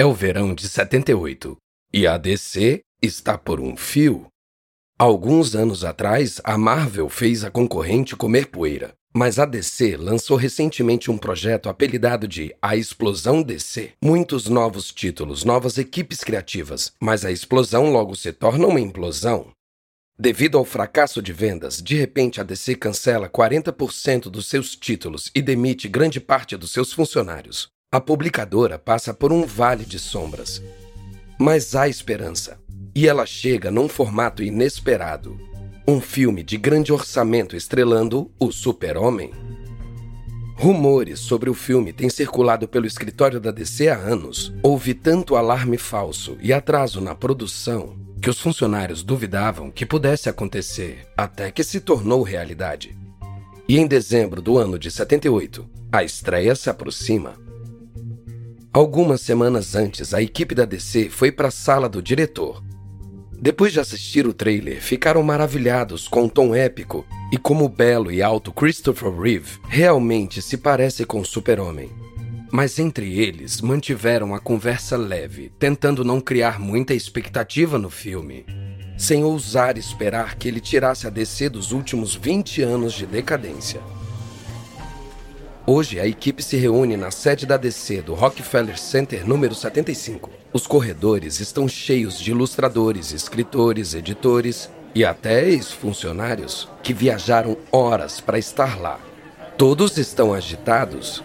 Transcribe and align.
É 0.00 0.04
o 0.04 0.14
verão 0.14 0.54
de 0.54 0.68
78 0.68 1.56
e 1.92 2.06
a 2.06 2.16
DC 2.16 2.82
está 3.02 3.36
por 3.36 3.58
um 3.58 3.76
fio. 3.76 4.28
Alguns 4.96 5.56
anos 5.56 5.82
atrás, 5.82 6.40
a 6.44 6.56
Marvel 6.56 7.08
fez 7.08 7.42
a 7.42 7.50
concorrente 7.50 8.14
comer 8.14 8.46
poeira, 8.46 8.94
mas 9.12 9.40
a 9.40 9.44
DC 9.44 9.96
lançou 9.96 10.36
recentemente 10.36 11.10
um 11.10 11.18
projeto 11.18 11.68
apelidado 11.68 12.28
de 12.28 12.54
A 12.62 12.76
Explosão 12.76 13.42
DC. 13.42 13.90
Muitos 14.00 14.48
novos 14.48 14.92
títulos, 14.92 15.42
novas 15.42 15.78
equipes 15.78 16.20
criativas, 16.20 16.92
mas 17.00 17.24
a 17.24 17.32
explosão 17.32 17.90
logo 17.90 18.14
se 18.14 18.32
torna 18.32 18.68
uma 18.68 18.80
implosão. 18.80 19.50
Devido 20.16 20.58
ao 20.58 20.64
fracasso 20.64 21.20
de 21.20 21.32
vendas, 21.32 21.82
de 21.82 21.96
repente 21.96 22.40
a 22.40 22.44
DC 22.44 22.76
cancela 22.76 23.28
40% 23.28 24.30
dos 24.30 24.46
seus 24.46 24.76
títulos 24.76 25.28
e 25.34 25.42
demite 25.42 25.88
grande 25.88 26.20
parte 26.20 26.56
dos 26.56 26.70
seus 26.70 26.92
funcionários. 26.92 27.68
A 27.90 28.02
publicadora 28.02 28.78
passa 28.78 29.14
por 29.14 29.32
um 29.32 29.46
vale 29.46 29.82
de 29.86 29.98
sombras. 29.98 30.62
Mas 31.38 31.74
há 31.74 31.88
esperança. 31.88 32.60
E 32.94 33.08
ela 33.08 33.24
chega 33.24 33.70
num 33.70 33.88
formato 33.88 34.42
inesperado. 34.42 35.40
Um 35.86 35.98
filme 35.98 36.42
de 36.42 36.58
grande 36.58 36.92
orçamento 36.92 37.56
estrelando 37.56 38.30
o 38.38 38.52
Super-Homem. 38.52 39.32
Rumores 40.54 41.20
sobre 41.20 41.48
o 41.48 41.54
filme 41.54 41.90
têm 41.94 42.10
circulado 42.10 42.68
pelo 42.68 42.84
escritório 42.84 43.40
da 43.40 43.50
DC 43.50 43.88
há 43.88 43.96
anos. 43.96 44.52
Houve 44.62 44.92
tanto 44.92 45.34
alarme 45.34 45.78
falso 45.78 46.36
e 46.42 46.52
atraso 46.52 47.00
na 47.00 47.14
produção 47.14 47.96
que 48.20 48.28
os 48.28 48.38
funcionários 48.38 49.02
duvidavam 49.02 49.70
que 49.70 49.86
pudesse 49.86 50.28
acontecer, 50.28 51.06
até 51.16 51.50
que 51.50 51.64
se 51.64 51.80
tornou 51.80 52.22
realidade. 52.22 52.94
E 53.66 53.78
em 53.78 53.86
dezembro 53.86 54.42
do 54.42 54.58
ano 54.58 54.78
de 54.78 54.90
78, 54.90 55.66
a 55.90 56.04
estreia 56.04 56.54
se 56.54 56.68
aproxima. 56.68 57.47
Algumas 58.72 59.22
semanas 59.22 59.74
antes, 59.74 60.12
a 60.12 60.20
equipe 60.20 60.54
da 60.54 60.66
DC 60.66 61.08
foi 61.08 61.32
para 61.32 61.48
a 61.48 61.50
sala 61.50 61.88
do 61.88 62.02
diretor. 62.02 62.62
Depois 63.32 63.72
de 63.72 63.80
assistir 63.80 64.26
o 64.26 64.34
trailer, 64.34 64.82
ficaram 64.82 65.22
maravilhados 65.22 66.06
com 66.06 66.26
o 66.26 66.30
tom 66.30 66.54
épico 66.54 67.06
e 67.32 67.38
como 67.38 67.64
o 67.64 67.68
belo 67.68 68.12
e 68.12 68.22
alto 68.22 68.52
Christopher 68.52 69.10
Reeve 69.10 69.58
realmente 69.68 70.42
se 70.42 70.58
parece 70.58 71.06
com 71.06 71.20
o 71.20 71.24
Super-Homem. 71.24 71.88
Mas 72.52 72.78
entre 72.78 73.18
eles 73.18 73.62
mantiveram 73.62 74.34
a 74.34 74.40
conversa 74.40 74.98
leve, 74.98 75.50
tentando 75.58 76.04
não 76.04 76.20
criar 76.20 76.60
muita 76.60 76.92
expectativa 76.92 77.78
no 77.78 77.88
filme, 77.88 78.44
sem 78.98 79.24
ousar 79.24 79.78
esperar 79.78 80.34
que 80.34 80.46
ele 80.46 80.60
tirasse 80.60 81.06
a 81.06 81.10
DC 81.10 81.48
dos 81.48 81.72
últimos 81.72 82.14
20 82.14 82.62
anos 82.62 82.92
de 82.92 83.06
decadência. 83.06 83.80
Hoje, 85.70 86.00
a 86.00 86.06
equipe 86.06 86.42
se 86.42 86.56
reúne 86.56 86.96
na 86.96 87.10
sede 87.10 87.44
da 87.44 87.58
DC 87.58 88.00
do 88.00 88.14
Rockefeller 88.14 88.78
Center 88.78 89.28
número 89.28 89.54
75. 89.54 90.30
Os 90.50 90.66
corredores 90.66 91.40
estão 91.40 91.68
cheios 91.68 92.18
de 92.18 92.30
ilustradores, 92.30 93.12
escritores, 93.12 93.92
editores 93.92 94.70
e 94.94 95.04
até 95.04 95.44
ex-funcionários 95.46 96.66
que 96.82 96.94
viajaram 96.94 97.54
horas 97.70 98.18
para 98.18 98.38
estar 98.38 98.80
lá. 98.80 98.98
Todos 99.58 99.98
estão 99.98 100.32
agitados. 100.32 101.22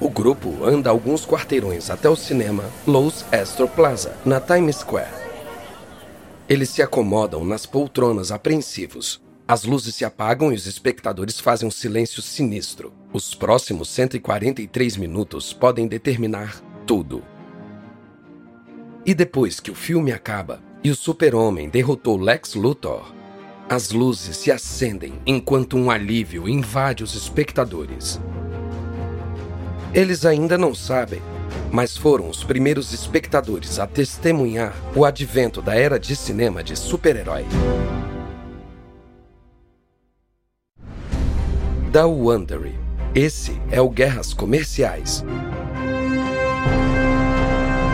O 0.00 0.10
grupo 0.10 0.64
anda 0.64 0.90
alguns 0.90 1.24
quarteirões 1.24 1.88
até 1.88 2.08
o 2.08 2.16
cinema 2.16 2.64
Los 2.84 3.24
Astro 3.30 3.68
Plaza, 3.68 4.16
na 4.24 4.40
Times 4.40 4.78
Square. 4.78 5.14
Eles 6.48 6.70
se 6.70 6.82
acomodam 6.82 7.44
nas 7.44 7.64
poltronas 7.64 8.32
apreensivos, 8.32 9.20
as 9.48 9.64
luzes 9.64 9.94
se 9.94 10.04
apagam 10.04 10.52
e 10.52 10.56
os 10.56 10.66
espectadores 10.66 11.38
fazem 11.38 11.68
um 11.68 11.70
silêncio 11.70 12.20
sinistro. 12.20 12.92
Os 13.12 13.32
próximos 13.32 13.88
143 13.90 14.96
minutos 14.96 15.52
podem 15.52 15.86
determinar 15.86 16.60
tudo. 16.84 17.22
E 19.04 19.14
depois 19.14 19.60
que 19.60 19.70
o 19.70 19.74
filme 19.74 20.10
acaba 20.10 20.60
e 20.82 20.90
o 20.90 20.96
Super-Homem 20.96 21.68
derrotou 21.68 22.16
Lex 22.16 22.54
Luthor, 22.54 23.14
as 23.68 23.90
luzes 23.90 24.36
se 24.36 24.50
acendem 24.50 25.14
enquanto 25.24 25.76
um 25.76 25.90
alívio 25.90 26.48
invade 26.48 27.04
os 27.04 27.14
espectadores. 27.14 28.20
Eles 29.94 30.24
ainda 30.24 30.58
não 30.58 30.74
sabem, 30.74 31.22
mas 31.70 31.96
foram 31.96 32.28
os 32.28 32.42
primeiros 32.42 32.92
espectadores 32.92 33.78
a 33.78 33.86
testemunhar 33.86 34.74
o 34.94 35.04
advento 35.04 35.62
da 35.62 35.76
era 35.76 36.00
de 36.00 36.16
cinema 36.16 36.62
de 36.62 36.76
super-herói. 36.76 37.44
Da 41.90 42.06
Wondery. 42.06 42.78
Esse 43.14 43.60
é 43.70 43.80
o 43.80 43.88
Guerras 43.88 44.34
Comerciais. 44.34 45.24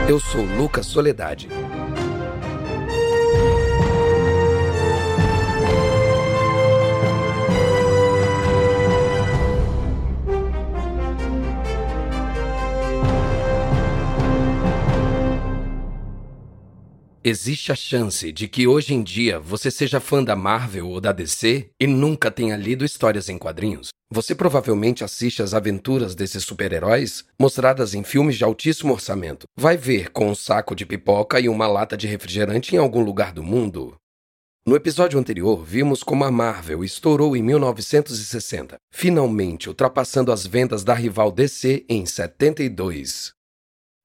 Eu 0.09 0.19
sou 0.19 0.45
Lucas 0.45 0.87
Soledade. 0.87 1.49
Existe 17.25 17.71
a 17.71 17.77
chance 17.77 18.33
de 18.33 18.49
que 18.49 18.67
hoje 18.67 18.95
em 18.95 19.01
dia 19.01 19.39
você 19.39 19.71
seja 19.71 20.01
fã 20.01 20.25
da 20.25 20.35
Marvel 20.35 20.89
ou 20.89 21.01
da 21.01 21.13
DC 21.13 21.71
e 21.79 21.87
nunca 21.87 22.33
tenha 22.33 22.57
lido 22.57 22.85
histórias 22.85 23.29
em 23.29 23.39
quadrinhos. 23.39 23.91
Você 24.13 24.35
provavelmente 24.35 25.05
assiste 25.05 25.41
às 25.41 25.55
aventuras 25.55 26.17
desses 26.17 26.43
super-heróis 26.43 27.25
mostradas 27.39 27.95
em 27.95 28.03
filmes 28.03 28.37
de 28.37 28.43
altíssimo 28.43 28.93
orçamento. 28.93 29.45
Vai 29.57 29.77
ver 29.77 30.11
com 30.11 30.33
um 30.33 30.35
saco 30.35 30.75
de 30.75 30.85
pipoca 30.85 31.39
e 31.39 31.49
uma 31.49 31.69
lata 31.69 31.97
de 31.97 32.09
refrigerante 32.09 32.75
em 32.75 32.79
algum 32.79 33.05
lugar 33.05 33.33
do 33.33 33.43
mundo. 33.45 33.95
No 34.67 34.75
episódio 34.75 35.17
anterior, 35.17 35.65
vimos 35.65 36.03
como 36.03 36.25
a 36.25 36.31
Marvel 36.31 36.83
estourou 36.83 37.37
em 37.37 37.43
1960, 37.43 38.79
finalmente 38.93 39.69
ultrapassando 39.69 40.33
as 40.33 40.45
vendas 40.45 40.83
da 40.83 40.93
rival 40.93 41.31
DC 41.31 41.87
em 41.89 42.05
72. 42.05 43.33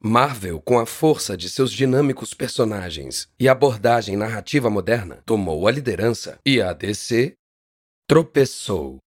Marvel, 0.02 0.62
com 0.62 0.78
a 0.78 0.86
força 0.86 1.36
de 1.36 1.50
seus 1.50 1.72
dinâmicos 1.72 2.34
personagens 2.34 3.28
e 3.40 3.50
abordagem 3.50 4.16
narrativa 4.16 4.70
moderna, 4.70 5.24
tomou 5.26 5.68
a 5.68 5.72
liderança 5.72 6.38
e 6.46 6.62
a 6.62 6.72
DC 6.72 7.34
tropeçou. 8.08 9.00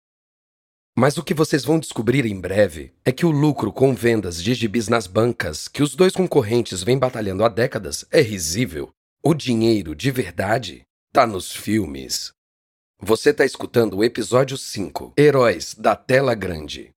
Mas 0.99 1.17
o 1.17 1.23
que 1.23 1.33
vocês 1.33 1.65
vão 1.65 1.79
descobrir 1.79 2.27
em 2.27 2.39
breve 2.39 2.93
é 3.05 3.13
que 3.13 3.25
o 3.25 3.31
lucro 3.31 3.73
com 3.73 3.95
vendas 3.95 4.43
de 4.43 4.53
gibis 4.53 4.89
nas 4.89 5.07
bancas 5.07 5.69
que 5.69 5.83
os 5.83 5.95
dois 5.95 6.13
concorrentes 6.13 6.83
vêm 6.83 6.99
batalhando 6.99 7.45
há 7.45 7.49
décadas 7.49 8.05
é 8.11 8.21
risível. 8.21 8.91
O 9.23 9.33
dinheiro 9.33 9.95
de 9.95 10.11
verdade 10.11 10.83
tá 11.13 11.25
nos 11.25 11.53
filmes. 11.53 12.33
Você 13.01 13.31
está 13.31 13.45
escutando 13.45 13.99
o 13.99 14.05
episódio 14.05 14.59
5 14.59 15.15
Heróis 15.17 15.75
da 15.75 15.95
Tela 15.95 16.35
Grande. 16.35 16.91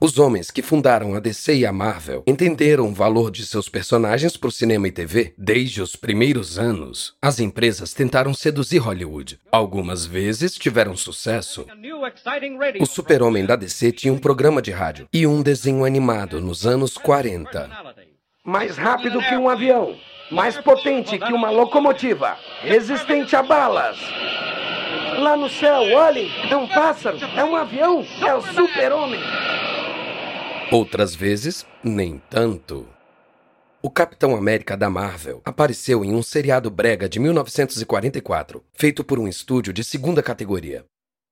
Os 0.00 0.18
homens 0.18 0.50
que 0.50 0.60
fundaram 0.60 1.14
a 1.14 1.20
DC 1.20 1.54
e 1.54 1.64
a 1.64 1.72
Marvel 1.72 2.24
entenderam 2.26 2.88
o 2.88 2.92
valor 2.92 3.30
de 3.30 3.46
seus 3.46 3.68
personagens 3.68 4.36
para 4.36 4.48
o 4.48 4.52
cinema 4.52 4.88
e 4.88 4.92
TV. 4.92 5.32
Desde 5.38 5.80
os 5.80 5.94
primeiros 5.94 6.58
anos, 6.58 7.14
as 7.22 7.38
empresas 7.38 7.94
tentaram 7.94 8.34
seduzir 8.34 8.78
Hollywood. 8.78 9.38
Algumas 9.52 10.04
vezes 10.04 10.54
tiveram 10.56 10.96
sucesso. 10.96 11.64
O 12.80 12.86
super-homem 12.86 13.46
da 13.46 13.54
DC 13.54 13.92
tinha 13.92 14.12
um 14.12 14.18
programa 14.18 14.60
de 14.60 14.72
rádio 14.72 15.08
e 15.12 15.26
um 15.28 15.40
desenho 15.40 15.84
animado 15.84 16.40
nos 16.40 16.66
anos 16.66 16.98
40. 16.98 17.70
Mais 18.44 18.76
rápido 18.76 19.20
que 19.20 19.36
um 19.36 19.48
avião, 19.48 19.96
mais 20.30 20.58
potente 20.58 21.18
que 21.18 21.32
uma 21.32 21.50
locomotiva, 21.50 22.36
resistente 22.60 23.34
a 23.36 23.42
balas. 23.42 23.96
Lá 25.18 25.36
no 25.36 25.48
céu, 25.48 25.82
olhem, 25.94 26.28
é 26.50 26.56
um 26.56 26.66
pássaro, 26.66 27.16
é 27.36 27.44
um 27.44 27.54
avião, 27.54 28.04
é 28.20 28.34
o 28.34 28.42
super-homem. 28.42 29.20
Outras 30.72 31.14
vezes, 31.14 31.66
nem 31.82 32.20
tanto. 32.30 32.88
O 33.82 33.90
Capitão 33.90 34.34
América 34.34 34.76
da 34.76 34.88
Marvel 34.88 35.42
apareceu 35.44 36.02
em 36.02 36.14
um 36.14 36.22
seriado 36.22 36.70
brega 36.70 37.06
de 37.06 37.20
1944, 37.20 38.64
feito 38.72 39.04
por 39.04 39.18
um 39.18 39.28
estúdio 39.28 39.74
de 39.74 39.84
segunda 39.84 40.22
categoria. 40.22 40.84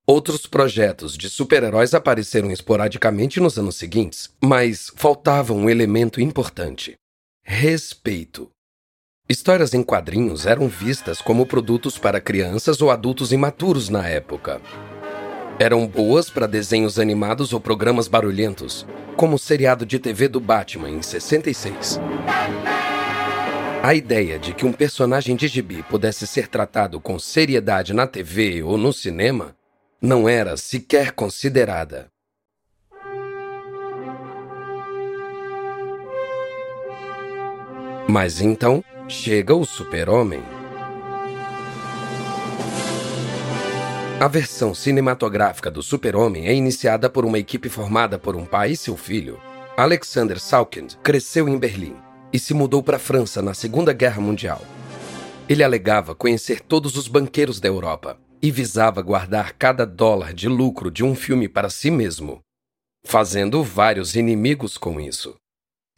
Outros 0.07 0.47
projetos 0.47 1.17
de 1.17 1.31
super-heróis 1.31 1.95
apareceram 1.95 2.51
esporadicamente 2.51 3.41
nos 3.41 3.57
anos 3.57 3.77
seguintes, 3.77 4.31
mas 4.43 4.93
faltava 4.97 5.55
um 5.55 5.71
elemento 5.71 6.21
importante: 6.21 6.95
respeito. 7.43 8.51
Histórias 9.29 9.73
em 9.73 9.83
quadrinhos 9.83 10.45
eram 10.45 10.69
vistas 10.69 11.23
como 11.23 11.47
produtos 11.47 11.97
para 11.97 12.21
crianças 12.21 12.83
ou 12.83 12.91
adultos 12.91 13.33
imaturos 13.33 13.89
na 13.89 14.07
época. 14.07 14.61
Eram 15.59 15.87
boas 15.87 16.31
para 16.31 16.47
desenhos 16.47 16.99
animados 16.99 17.53
ou 17.53 17.61
programas 17.61 18.09
barulhentos, 18.09 18.87
como 19.17 19.37
o 19.37 19.39
seriado 19.39 19.87
de 19.87 19.99
TV 19.99 20.29
do 20.29 20.41
Batman 20.41 20.91
em 20.91 21.03
66. 21.03 22.01
A 23.83 23.95
ideia 23.95 24.39
de 24.39 24.55
que 24.55 24.65
um 24.65 24.73
personagem 24.73 25.37
de 25.37 25.49
gibi 25.49 25.83
pudesse 25.83 26.27
ser 26.27 26.49
tratado 26.49 27.01
com 27.01 27.19
seriedade 27.19 27.93
na 27.93 28.07
TV 28.07 28.63
ou 28.63 28.79
no 28.79 28.93
cinema 28.93 29.57
não 30.01 30.29
era 30.29 30.57
sequer 30.57 31.13
considerada. 31.13 32.07
Mas 38.09 38.41
então 38.41 38.85
chega 39.09 39.55
o 39.55 39.65
Super-Homem. 39.65 40.62
A 44.23 44.29
versão 44.29 44.73
cinematográfica 44.73 45.69
do 45.69 45.83
Super-Homem 45.83 46.47
é 46.47 46.55
iniciada 46.55 47.11
por 47.11 47.25
uma 47.25 47.41
equipe 47.41 47.69
formada 47.69 48.21
por 48.21 48.37
um 48.37 48.47
pai 48.47 48.71
e 48.71 48.77
seu 48.77 48.97
filho. 48.97 49.41
Alexander 49.77 50.39
Salkind 50.39 50.95
cresceu 51.03 51.49
em 51.49 51.59
Berlim 51.59 51.97
e 52.33 52.39
se 52.39 52.55
mudou 52.55 52.85
para 52.85 52.99
a 52.99 53.01
França 53.01 53.43
na 53.43 53.53
Segunda 53.53 53.93
Guerra 53.93 54.21
Mundial. 54.21 54.63
Ele 55.49 55.65
alegava 55.65 56.15
conhecer 56.15 56.61
todos 56.61 56.97
os 56.97 57.09
banqueiros 57.09 57.59
da 57.59 57.67
Europa 57.67 58.17
e 58.41 58.49
visava 58.49 59.03
guardar 59.03 59.55
cada 59.55 59.85
dólar 59.85 60.33
de 60.33 60.49
lucro 60.49 60.89
de 60.89 61.03
um 61.03 61.17
filme 61.17 61.49
para 61.49 61.69
si 61.69 61.91
mesmo, 61.91 62.39
fazendo 63.05 63.65
vários 63.65 64.15
inimigos 64.15 64.79
com 64.79 65.01
isso. 65.01 65.35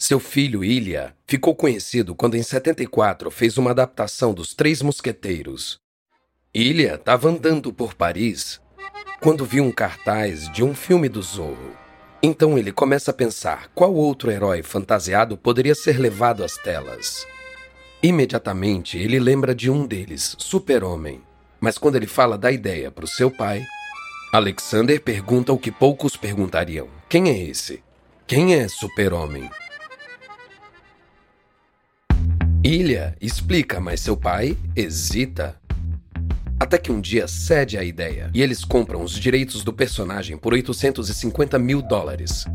Seu 0.01 0.19
filho 0.19 0.65
Ilya 0.65 1.15
ficou 1.27 1.55
conhecido 1.55 2.15
quando 2.15 2.39
em 2.39 2.43
74 2.43 3.31
fez 3.31 3.59
uma 3.59 3.73
adaptação 3.73 4.33
dos 4.33 4.55
Três 4.55 4.81
Mosqueteiros, 4.81 5.79
Ilha 6.55 6.95
estava 6.95 7.29
andando 7.29 7.73
por 7.73 7.95
Paris 7.95 8.61
quando 9.21 9.45
viu 9.45 9.65
um 9.65 9.73
cartaz 9.73 10.49
de 10.53 10.63
um 10.63 10.73
filme 10.73 11.09
do 11.09 11.21
Zorro. 11.21 11.75
Então 12.23 12.57
ele 12.57 12.71
começa 12.71 13.11
a 13.11 13.15
pensar 13.15 13.69
qual 13.75 13.93
outro 13.93 14.31
herói 14.31 14.63
fantasiado 14.63 15.37
poderia 15.37 15.75
ser 15.75 15.99
levado 15.99 16.45
às 16.45 16.57
telas. 16.57 17.27
Imediatamente 18.01 18.97
ele 18.97 19.19
lembra 19.19 19.53
de 19.53 19.69
um 19.69 19.85
deles, 19.85 20.37
Super-Homem. 20.39 21.21
Mas 21.61 21.77
quando 21.77 21.97
ele 21.97 22.07
fala 22.07 22.39
da 22.39 22.53
ideia 22.53 22.89
para 22.89 23.05
o 23.05 23.09
seu 23.09 23.33
pai, 23.33 23.61
Alexander 24.33 25.01
pergunta 25.01 25.53
o 25.53 25.59
que 25.59 25.73
poucos 25.73 26.17
perguntariam: 26.17 26.87
quem 27.09 27.31
é 27.31 27.37
esse? 27.37 27.83
Quem 28.29 28.55
é 28.55 28.69
Super-Homem? 28.69 29.51
Ilha 32.63 33.17
explica, 33.21 33.81
mas 33.81 34.01
seu 34.01 34.17
pai 34.17 34.57
hesita. 34.77 35.64
Até 36.65 36.79
que 36.79 36.91
um 36.91 36.99
dia 36.99 37.29
cede 37.29 37.77
a 37.77 37.85
ideia 37.85 38.31
e 38.33 38.41
eles 38.41 38.65
compram 38.65 39.03
os 39.03 39.13
direitos 39.13 39.63
do 39.63 39.71
personagem 39.71 40.39
por 40.39 40.55
850 40.55 41.59
mil 41.59 41.83
dólares. 41.83 42.47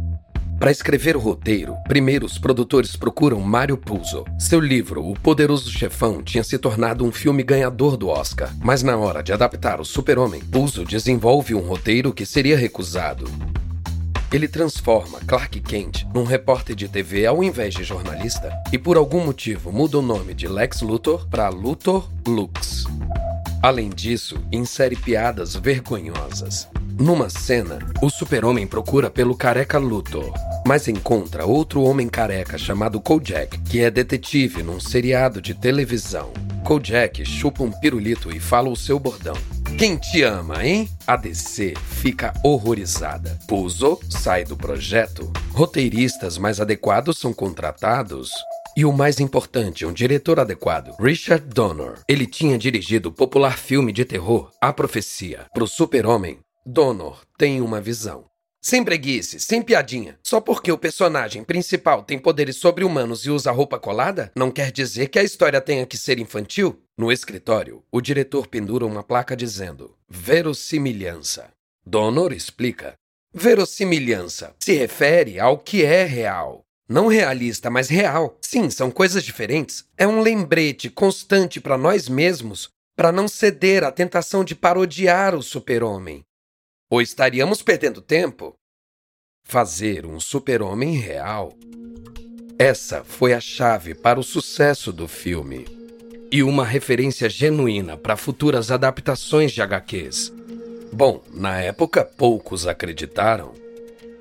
Para 0.57 0.71
escrever 0.71 1.15
o 1.15 1.19
roteiro, 1.19 1.75
primeiro 1.87 2.25
os 2.25 2.39
produtores 2.39 2.95
procuram 2.95 3.39
Mario 3.39 3.77
Puzo. 3.77 4.25
Seu 4.39 4.59
livro, 4.59 5.07
O 5.07 5.13
Poderoso 5.13 5.69
Chefão, 5.69 6.23
tinha 6.23 6.43
se 6.43 6.57
tornado 6.57 7.05
um 7.05 7.11
filme 7.11 7.43
ganhador 7.43 7.95
do 7.95 8.07
Oscar, 8.07 8.51
mas 8.59 8.81
na 8.81 8.97
hora 8.97 9.21
de 9.21 9.31
adaptar 9.31 9.79
o 9.79 9.85
Super-Homem, 9.85 10.41
Puzo 10.41 10.83
desenvolve 10.83 11.53
um 11.53 11.59
roteiro 11.61 12.11
que 12.11 12.25
seria 12.25 12.57
recusado. 12.57 13.25
Ele 14.33 14.47
transforma 14.47 15.19
Clark 15.19 15.59
Kent 15.59 16.07
num 16.15 16.23
repórter 16.23 16.75
de 16.75 16.87
TV 16.87 17.27
ao 17.27 17.43
invés 17.43 17.75
de 17.75 17.83
jornalista 17.83 18.51
e 18.73 18.77
por 18.79 18.97
algum 18.97 19.23
motivo 19.23 19.71
muda 19.71 19.99
o 19.99 20.01
nome 20.01 20.33
de 20.33 20.47
Lex 20.47 20.81
Luthor 20.81 21.27
para 21.29 21.47
Luthor 21.49 22.09
Lux. 22.27 22.85
Além 23.61 23.89
disso, 23.89 24.37
insere 24.51 24.95
piadas 24.95 25.53
vergonhosas. 25.55 26.67
Numa 26.97 27.29
cena, 27.29 27.79
o 28.01 28.09
super-homem 28.09 28.65
procura 28.65 29.09
pelo 29.09 29.35
careca 29.35 29.77
Luthor, 29.77 30.33
mas 30.65 30.87
encontra 30.87 31.45
outro 31.45 31.81
homem 31.83 32.07
careca 32.07 32.57
chamado 32.57 33.01
Kojak, 33.01 33.57
que 33.61 33.81
é 33.81 33.91
detetive 33.91 34.63
num 34.63 34.79
seriado 34.79 35.41
de 35.41 35.53
televisão. 35.53 36.31
Kojak 36.63 37.25
chupa 37.25 37.63
um 37.63 37.71
pirulito 37.71 38.33
e 38.33 38.39
fala 38.39 38.69
o 38.69 38.75
seu 38.75 38.97
bordão. 38.97 39.35
Quem 39.77 39.97
te 39.97 40.23
ama, 40.23 40.65
hein? 40.65 40.89
A 41.07 41.15
DC 41.15 41.73
fica 42.01 42.33
horrorizada. 42.43 43.37
Puzo 43.47 43.99
sai 44.09 44.43
do 44.43 44.57
projeto. 44.57 45.31
Roteiristas 45.51 46.37
mais 46.37 46.59
adequados 46.59 47.17
são 47.17 47.33
contratados. 47.33 48.31
E 48.77 48.85
o 48.85 48.93
mais 48.93 49.19
importante, 49.19 49.85
um 49.85 49.91
diretor 49.91 50.39
adequado, 50.39 50.95
Richard 50.99 51.45
Donner. 51.47 51.99
Ele 52.07 52.25
tinha 52.25 52.57
dirigido 52.57 53.09
o 53.09 53.11
popular 53.11 53.57
filme 53.57 53.91
de 53.91 54.05
terror 54.05 54.51
A 54.61 54.71
Profecia. 54.71 55.47
Pro 55.53 55.67
super-homem, 55.67 56.39
Donner 56.65 57.13
tem 57.37 57.61
uma 57.61 57.81
visão. 57.81 58.25
Sem 58.61 58.83
breguice, 58.83 59.39
sem 59.39 59.61
piadinha. 59.61 60.19
Só 60.21 60.41
porque 60.41 60.71
o 60.71 60.77
personagem 60.77 61.43
principal 61.43 62.03
tem 62.03 62.19
poderes 62.19 62.57
sobre-humanos 62.57 63.25
e 63.25 63.29
usa 63.29 63.51
roupa 63.51 63.79
colada, 63.79 64.31
não 64.35 64.51
quer 64.51 64.71
dizer 64.71 65.07
que 65.07 65.17
a 65.17 65.23
história 65.23 65.61
tenha 65.61 65.85
que 65.85 65.97
ser 65.97 66.19
infantil. 66.19 66.81
No 66.97 67.11
escritório, 67.11 67.83
o 67.89 68.01
diretor 68.01 68.47
pendura 68.47 68.85
uma 68.85 69.01
placa 69.01 69.35
dizendo: 69.35 69.95
Verossimilhança. 70.09 71.49
Donner 71.85 72.33
explica: 72.33 72.95
Verossimilhança 73.33 74.53
se 74.59 74.73
refere 74.73 75.39
ao 75.39 75.57
que 75.57 75.85
é 75.85 76.03
real. 76.03 76.65
Não 76.89 77.05
realista, 77.05 77.69
mas 77.69 77.87
real. 77.87 78.35
Sim, 78.41 78.67
são 78.71 78.89
coisas 78.89 79.23
diferentes. 79.23 79.85
É 79.95 80.07
um 80.07 80.21
lembrete 80.21 80.89
constante 80.89 81.61
para 81.61 81.77
nós 81.77 82.09
mesmos 82.09 82.69
para 82.97 83.11
não 83.11 83.27
ceder 83.27 83.83
à 83.83 83.91
tentação 83.91 84.43
de 84.43 84.55
parodiar 84.55 85.35
o 85.35 85.43
super-homem. 85.43 86.25
Ou 86.89 86.99
estaríamos 87.01 87.61
perdendo 87.61 88.01
tempo? 88.01 88.55
Fazer 89.45 90.05
um 90.05 90.19
super-homem 90.19 90.97
real. 90.97 91.53
Essa 92.57 93.03
foi 93.03 93.33
a 93.33 93.39
chave 93.39 93.93
para 93.93 94.19
o 94.19 94.23
sucesso 94.23 94.91
do 94.91 95.07
filme. 95.07 95.65
E 96.31 96.43
uma 96.43 96.65
referência 96.65 97.29
genuína 97.29 97.95
para 97.95 98.17
futuras 98.17 98.71
adaptações 98.71 99.51
de 99.51 99.61
HQs. 99.61 100.33
Bom, 100.91 101.23
na 101.31 101.61
época 101.61 102.03
poucos 102.03 102.67
acreditaram. 102.67 103.53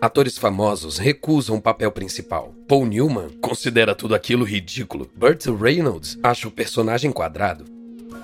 Atores 0.00 0.38
famosos 0.38 0.96
recusam 0.96 1.56
o 1.56 1.60
papel 1.60 1.90
principal. 1.90 2.54
Paul 2.68 2.86
Newman 2.86 3.30
considera 3.40 3.96
tudo 3.96 4.14
aquilo 4.14 4.44
ridículo. 4.44 5.10
Burt 5.16 5.46
Reynolds 5.46 6.16
acha 6.22 6.46
o 6.46 6.52
personagem 6.52 7.10
quadrado. 7.10 7.64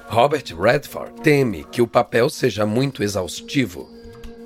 Robert 0.07 0.45
Redford 0.57 1.21
teme 1.21 1.65
que 1.65 1.83
o 1.83 1.87
papel 1.89 2.31
seja 2.31 2.65
muito 2.65 3.03
exaustivo. 3.03 3.91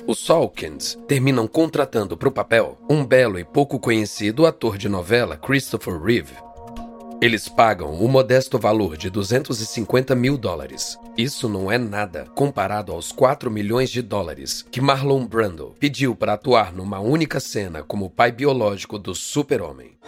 Os 0.06 0.24
Salkins 0.24 0.98
terminam 1.06 1.46
contratando 1.46 2.16
para 2.16 2.30
o 2.30 2.32
papel 2.32 2.78
um 2.88 3.04
belo 3.04 3.38
e 3.38 3.44
pouco 3.44 3.78
conhecido 3.78 4.46
ator 4.46 4.78
de 4.78 4.88
novela, 4.88 5.36
Christopher 5.36 6.00
Reeve. 6.00 6.47
Eles 7.20 7.48
pagam 7.48 7.94
o 7.94 8.06
modesto 8.06 8.60
valor 8.60 8.96
de 8.96 9.10
250 9.10 10.14
mil 10.14 10.38
dólares. 10.38 10.96
Isso 11.16 11.48
não 11.48 11.70
é 11.70 11.76
nada 11.76 12.26
comparado 12.32 12.92
aos 12.92 13.10
4 13.10 13.50
milhões 13.50 13.90
de 13.90 14.00
dólares 14.00 14.64
que 14.70 14.80
Marlon 14.80 15.26
Brando 15.26 15.74
pediu 15.80 16.14
para 16.14 16.34
atuar 16.34 16.72
numa 16.72 17.00
única 17.00 17.40
cena 17.40 17.82
como 17.82 18.08
pai 18.08 18.30
biológico 18.30 19.00
do 19.00 19.16
Super-Homem. 19.16 19.98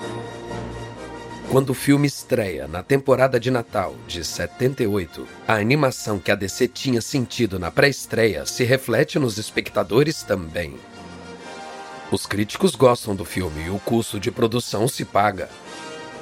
Quando 1.50 1.70
o 1.70 1.74
filme 1.74 2.06
estreia 2.06 2.68
na 2.68 2.80
temporada 2.80 3.40
de 3.40 3.50
Natal 3.50 3.96
de 4.06 4.24
78, 4.24 5.26
a 5.48 5.54
animação 5.54 6.20
que 6.20 6.30
a 6.30 6.36
DC 6.36 6.68
tinha 6.68 7.02
sentido 7.02 7.58
na 7.58 7.72
pré-estreia 7.72 8.46
se 8.46 8.62
reflete 8.62 9.18
nos 9.18 9.36
espectadores 9.36 10.22
também. 10.22 10.76
Os 12.12 12.24
críticos 12.24 12.76
gostam 12.76 13.16
do 13.16 13.24
filme 13.24 13.66
e 13.66 13.70
o 13.70 13.80
custo 13.80 14.20
de 14.20 14.30
produção 14.30 14.86
se 14.86 15.04
paga. 15.04 15.48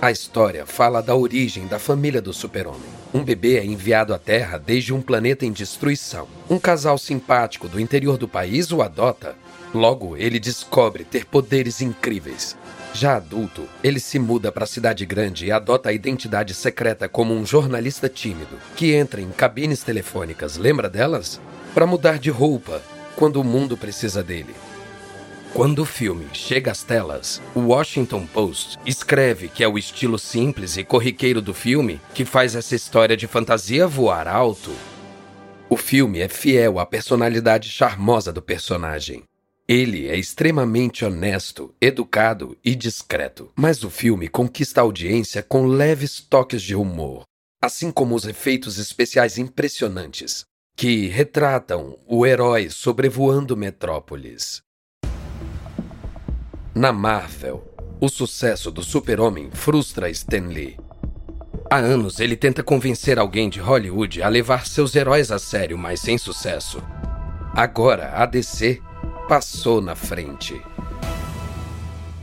A 0.01 0.13
história 0.13 0.65
fala 0.65 1.03
da 1.03 1.17
origem 1.17 1.67
da 1.67 1.77
família 1.77 2.23
do 2.23 2.33
super-homem. 2.33 2.89
Um 3.13 3.25
bebê 3.25 3.59
é 3.59 3.65
enviado 3.65 4.15
à 4.15 4.19
Terra 4.19 4.57
desde 4.57 4.95
um 4.95 5.03
planeta 5.03 5.45
em 5.45 5.51
destruição. 5.51 6.29
Um 6.49 6.57
casal 6.57 6.97
simpático 6.97 7.67
do 7.67 7.81
interior 7.81 8.17
do 8.17 8.29
país 8.29 8.71
o 8.71 8.81
adota. 8.81 9.35
Logo, 9.75 10.17
ele 10.17 10.39
descobre 10.39 11.03
ter 11.03 11.25
poderes 11.25 11.81
incríveis. 11.81 12.57
Já 12.95 13.17
adulto, 13.17 13.69
ele 13.83 13.99
se 13.99 14.21
muda 14.21 14.53
para 14.53 14.63
a 14.63 14.69
cidade 14.69 15.05
grande 15.05 15.47
e 15.47 15.51
adota 15.51 15.89
a 15.89 15.93
identidade 15.93 16.55
secreta 16.55 17.09
como 17.09 17.35
um 17.35 17.45
jornalista 17.45 18.09
tímido, 18.09 18.57
que 18.77 18.95
entra 18.95 19.21
em 19.21 19.31
cabines 19.31 19.83
telefônicas, 19.83 20.57
lembra 20.57 20.89
delas? 20.89 21.41
Para 21.75 21.89
mudar 21.89 22.21
de 22.21 22.31
roupa 22.31 22.81
quando 23.17 23.41
o 23.41 23.45
mundo 23.45 23.77
precisa 23.77 24.23
dele. 24.23 24.55
Quando 25.55 25.81
o 25.81 25.85
filme 25.85 26.27
chega 26.33 26.71
às 26.71 26.83
telas, 26.83 27.43
o 27.55 27.61
Washington 27.61 28.27
Post 28.27 28.79
escreve 28.87 29.49
que 29.49 29.65
é 29.65 29.69
o 29.69 29.79
estilo 29.79 30.19
simples 30.19 30.77
e 30.77 30.85
corriqueiro 30.85 31.41
do 31.41 31.55
filme 31.55 32.01
que 32.15 32.25
faz 32.25 32.55
essa 32.55 32.77
história 32.77 33.17
de 33.17 33.27
fantasia 33.27 33.87
voar 33.87 34.29
alto. 34.29 34.71
O 35.69 35.77
filme 35.77 36.21
é 36.21 36.29
fiel 36.29 36.79
à 36.79 36.87
personalidade 36.87 37.69
charmosa 37.71 38.33
do 38.33 38.41
personagem. 38.41 39.25
Ele 39.67 40.09
é 40.09 40.17
extremamente 40.17 41.05
honesto, 41.05 41.75
educado 41.81 42.57
e 42.65 42.75
discreto, 42.75 43.51
mas 43.57 43.83
o 43.83 43.91
filme 43.91 44.29
conquista 44.29 44.81
a 44.81 44.85
audiência 44.85 45.43
com 45.43 45.67
leves 45.67 46.21
toques 46.21 46.63
de 46.63 46.75
humor, 46.75 47.25
assim 47.61 47.91
como 47.91 48.15
os 48.15 48.27
efeitos 48.27 48.79
especiais 48.79 49.37
impressionantes, 49.37 50.45
que 50.77 51.09
retratam 51.09 51.99
o 52.07 52.25
herói 52.25 52.71
sobrevoando 52.71 53.57
Metrópolis. 53.57 54.63
Na 56.79 56.93
Marvel, 56.93 57.75
o 58.01 58.09
sucesso 58.09 58.71
do 58.71 58.85
Super-Homem 58.85 59.51
frustra 59.51 60.09
Stan 60.11 60.47
Lee. 60.47 60.79
Há 61.69 61.79
anos 61.79 62.21
ele 62.21 62.37
tenta 62.37 62.63
convencer 62.63 63.19
alguém 63.19 63.49
de 63.49 63.59
Hollywood 63.59 64.23
a 64.23 64.29
levar 64.29 64.65
seus 64.65 64.95
heróis 64.95 65.33
a 65.33 65.41
sério, 65.41 65.77
mas 65.77 65.99
sem 65.99 66.17
sucesso. 66.17 66.81
Agora 67.53 68.13
a 68.15 68.25
DC 68.27 68.81
passou 69.29 69.81
na 69.81 69.97
frente. 69.97 70.63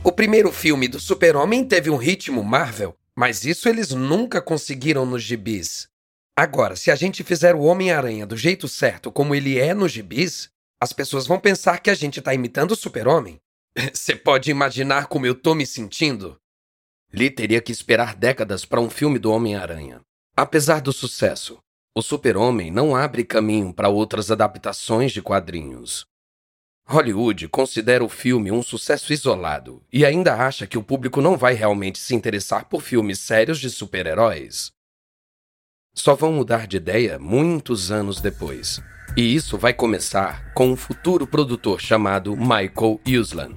O 0.02 0.10
primeiro 0.10 0.50
filme 0.50 0.88
do 0.88 0.98
Super-Homem 0.98 1.62
teve 1.62 1.90
um 1.90 1.96
ritmo 1.96 2.42
Marvel. 2.42 2.96
Mas 3.14 3.44
isso 3.44 3.68
eles 3.68 3.90
nunca 3.90 4.40
conseguiram 4.40 5.04
nos 5.04 5.22
gibis. 5.22 5.86
Agora, 6.34 6.76
se 6.76 6.90
a 6.90 6.94
gente 6.96 7.22
fizer 7.22 7.54
o 7.54 7.60
Homem-Aranha 7.60 8.24
do 8.24 8.38
jeito 8.38 8.66
certo, 8.68 9.12
como 9.12 9.34
ele 9.34 9.58
é 9.58 9.74
nos 9.74 9.92
gibis, 9.92 10.48
as 10.82 10.94
pessoas 10.94 11.26
vão 11.26 11.38
pensar 11.38 11.80
que 11.80 11.90
a 11.90 11.94
gente 11.94 12.22
tá 12.22 12.32
imitando 12.32 12.70
o 12.70 12.76
Super-Homem. 12.76 13.38
Você 13.92 14.16
pode 14.16 14.50
imaginar 14.50 15.06
como 15.06 15.26
eu 15.26 15.34
tô 15.34 15.54
me 15.54 15.66
sentindo? 15.66 16.38
Lee 17.12 17.30
teria 17.30 17.60
que 17.60 17.70
esperar 17.70 18.16
décadas 18.16 18.64
para 18.64 18.80
um 18.80 18.88
filme 18.88 19.18
do 19.18 19.30
Homem-Aranha. 19.30 20.00
Apesar 20.34 20.80
do 20.80 20.92
sucesso, 20.92 21.58
o 21.94 22.00
Super-Homem 22.00 22.70
não 22.70 22.96
abre 22.96 23.22
caminho 23.22 23.74
para 23.74 23.90
outras 23.90 24.30
adaptações 24.30 25.12
de 25.12 25.20
quadrinhos. 25.20 26.06
Hollywood 26.88 27.48
considera 27.48 28.02
o 28.02 28.08
filme 28.08 28.50
um 28.50 28.62
sucesso 28.62 29.12
isolado 29.12 29.84
e 29.92 30.06
ainda 30.06 30.34
acha 30.34 30.66
que 30.66 30.78
o 30.78 30.82
público 30.82 31.20
não 31.20 31.36
vai 31.36 31.52
realmente 31.52 31.98
se 31.98 32.14
interessar 32.14 32.66
por 32.68 32.80
filmes 32.80 33.18
sérios 33.18 33.58
de 33.58 33.68
super-heróis. 33.68 34.70
Só 35.94 36.14
vão 36.14 36.32
mudar 36.32 36.66
de 36.66 36.76
ideia 36.78 37.18
muitos 37.18 37.90
anos 37.90 38.20
depois. 38.20 38.80
E 39.16 39.34
isso 39.34 39.56
vai 39.56 39.72
começar 39.72 40.52
com 40.52 40.68
um 40.68 40.76
futuro 40.76 41.26
produtor 41.26 41.80
chamado 41.80 42.36
Michael 42.36 43.00
Uslan. 43.18 43.52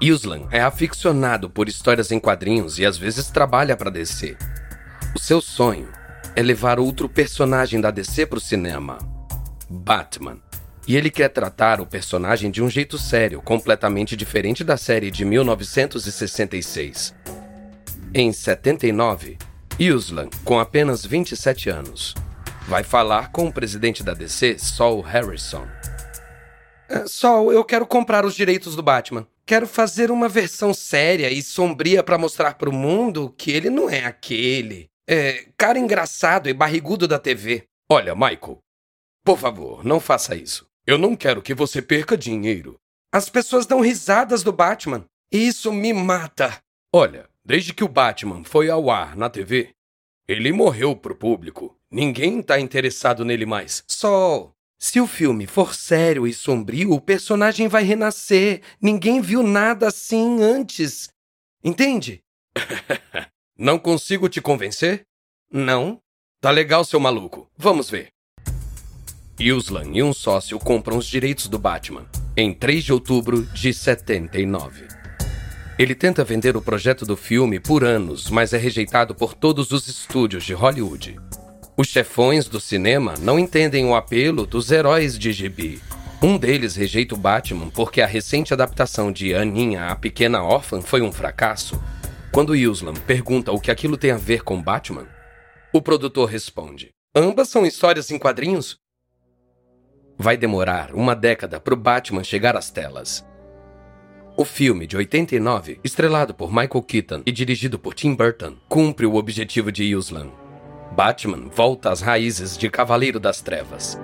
Uslan 0.00 0.46
é 0.52 0.60
aficionado 0.60 1.50
por 1.50 1.68
histórias 1.68 2.12
em 2.12 2.20
quadrinhos 2.20 2.78
e 2.78 2.86
às 2.86 2.96
vezes 2.96 3.32
trabalha 3.32 3.76
para 3.76 3.90
DC. 3.90 4.36
O 5.12 5.18
seu 5.18 5.40
sonho 5.40 5.88
é 6.36 6.42
levar 6.42 6.78
outro 6.78 7.08
personagem 7.08 7.80
da 7.80 7.90
DC 7.90 8.26
para 8.26 8.38
o 8.38 8.40
cinema: 8.40 8.98
Batman. 9.68 10.38
E 10.86 10.96
ele 10.96 11.10
quer 11.10 11.30
tratar 11.30 11.80
o 11.80 11.86
personagem 11.86 12.48
de 12.48 12.62
um 12.62 12.70
jeito 12.70 12.96
sério, 12.96 13.42
completamente 13.42 14.16
diferente 14.16 14.62
da 14.62 14.76
série 14.76 15.10
de 15.10 15.24
1966. 15.24 17.12
Em 18.14 18.32
79, 18.32 19.36
Uslan, 19.92 20.30
com 20.44 20.60
apenas 20.60 21.04
27 21.04 21.68
anos, 21.68 22.14
vai 22.68 22.84
falar 22.84 23.32
com 23.32 23.46
o 23.46 23.52
presidente 23.52 24.02
da 24.02 24.12
DC, 24.12 24.58
Saul 24.58 25.00
Harrison. 25.00 25.66
É, 26.86 27.06
Saul, 27.06 27.50
eu 27.50 27.64
quero 27.64 27.86
comprar 27.86 28.26
os 28.26 28.34
direitos 28.34 28.76
do 28.76 28.82
Batman. 28.82 29.26
Quero 29.46 29.66
fazer 29.66 30.10
uma 30.10 30.28
versão 30.28 30.74
séria 30.74 31.30
e 31.30 31.42
sombria 31.42 32.02
para 32.02 32.18
mostrar 32.18 32.54
para 32.54 32.68
o 32.68 32.72
mundo 32.72 33.34
que 33.38 33.50
ele 33.50 33.70
não 33.70 33.88
é 33.88 34.04
aquele 34.04 34.90
é, 35.08 35.46
cara 35.56 35.78
engraçado 35.78 36.46
e 36.50 36.52
barrigudo 36.52 37.08
da 37.08 37.18
TV. 37.18 37.64
Olha, 37.90 38.14
Michael, 38.14 38.58
por 39.24 39.38
favor, 39.38 39.82
não 39.82 39.98
faça 39.98 40.36
isso. 40.36 40.66
Eu 40.86 40.98
não 40.98 41.16
quero 41.16 41.40
que 41.40 41.54
você 41.54 41.80
perca 41.80 42.18
dinheiro. 42.18 42.76
As 43.10 43.30
pessoas 43.30 43.64
dão 43.64 43.80
risadas 43.80 44.42
do 44.42 44.52
Batman. 44.52 45.06
E 45.32 45.46
isso 45.46 45.72
me 45.72 45.94
mata. 45.94 46.58
Olha, 46.94 47.26
desde 47.42 47.72
que 47.72 47.84
o 47.84 47.88
Batman 47.88 48.44
foi 48.44 48.68
ao 48.68 48.90
ar 48.90 49.16
na 49.16 49.30
TV, 49.30 49.70
ele 50.28 50.52
morreu 50.52 50.94
pro 50.94 51.16
público. 51.16 51.77
Ninguém 51.90 52.42
tá 52.42 52.60
interessado 52.60 53.24
nele 53.24 53.46
mais. 53.46 53.82
Só. 53.86 54.52
Se 54.78 55.00
o 55.00 55.06
filme 55.06 55.46
for 55.46 55.74
sério 55.74 56.26
e 56.26 56.32
sombrio, 56.32 56.92
o 56.92 57.00
personagem 57.00 57.66
vai 57.66 57.82
renascer. 57.82 58.62
Ninguém 58.80 59.20
viu 59.20 59.42
nada 59.42 59.88
assim 59.88 60.42
antes. 60.42 61.08
Entende? 61.64 62.20
Não 63.58 63.78
consigo 63.78 64.28
te 64.28 64.40
convencer? 64.40 65.02
Não? 65.50 66.00
Tá 66.40 66.50
legal, 66.50 66.84
seu 66.84 67.00
maluco. 67.00 67.50
Vamos 67.56 67.90
ver. 67.90 68.08
Yuslan 69.40 69.90
e 69.92 70.02
um 70.02 70.12
sócio 70.12 70.58
compram 70.58 70.98
os 70.98 71.06
direitos 71.06 71.48
do 71.48 71.58
Batman 71.58 72.08
em 72.36 72.54
3 72.54 72.84
de 72.84 72.92
outubro 72.92 73.42
de 73.46 73.74
79. 73.74 74.86
Ele 75.76 75.94
tenta 75.94 76.22
vender 76.22 76.56
o 76.56 76.62
projeto 76.62 77.04
do 77.04 77.16
filme 77.16 77.58
por 77.58 77.82
anos, 77.82 78.30
mas 78.30 78.52
é 78.52 78.56
rejeitado 78.56 79.12
por 79.12 79.34
todos 79.34 79.72
os 79.72 79.88
estúdios 79.88 80.44
de 80.44 80.54
Hollywood. 80.54 81.16
Os 81.78 81.86
chefões 81.86 82.48
do 82.48 82.58
cinema 82.58 83.14
não 83.20 83.38
entendem 83.38 83.86
o 83.86 83.94
apelo 83.94 84.44
dos 84.44 84.72
heróis 84.72 85.16
de 85.16 85.30
gibi. 85.32 85.80
Um 86.20 86.36
deles 86.36 86.74
rejeita 86.74 87.14
o 87.14 87.18
Batman 87.18 87.70
porque 87.70 88.02
a 88.02 88.06
recente 88.06 88.52
adaptação 88.52 89.12
de 89.12 89.32
Aninha, 89.32 89.86
a 89.86 89.94
Pequena 89.94 90.42
Órfã, 90.42 90.80
foi 90.82 91.00
um 91.00 91.12
fracasso 91.12 91.80
quando 92.32 92.54
Yuslam 92.54 92.94
pergunta 93.06 93.52
o 93.52 93.60
que 93.60 93.70
aquilo 93.70 93.96
tem 93.96 94.10
a 94.10 94.16
ver 94.16 94.42
com 94.42 94.60
Batman, 94.60 95.06
o 95.72 95.80
produtor 95.80 96.28
responde: 96.28 96.90
Ambas 97.14 97.48
são 97.48 97.64
histórias 97.64 98.10
em 98.10 98.18
quadrinhos? 98.18 98.76
Vai 100.18 100.36
demorar 100.36 100.92
uma 100.92 101.14
década 101.14 101.60
para 101.60 101.74
o 101.74 101.76
Batman 101.76 102.24
chegar 102.24 102.56
às 102.56 102.70
telas. 102.70 103.24
O 104.36 104.44
filme 104.44 104.86
de 104.86 104.96
89, 104.96 105.80
estrelado 105.82 106.34
por 106.34 106.48
Michael 106.48 106.82
Keaton 106.82 107.22
e 107.24 107.32
dirigido 107.32 107.78
por 107.78 107.94
Tim 107.94 108.14
Burton, 108.14 108.56
cumpre 108.68 109.06
o 109.06 109.14
objetivo 109.14 109.72
de 109.72 109.84
Yuslan. 109.84 110.30
Batman 110.92 111.48
volta 111.54 111.90
às 111.90 112.00
raízes 112.00 112.56
de 112.56 112.68
Cavaleiro 112.68 113.20
das 113.20 113.40
Trevas. 113.40 114.00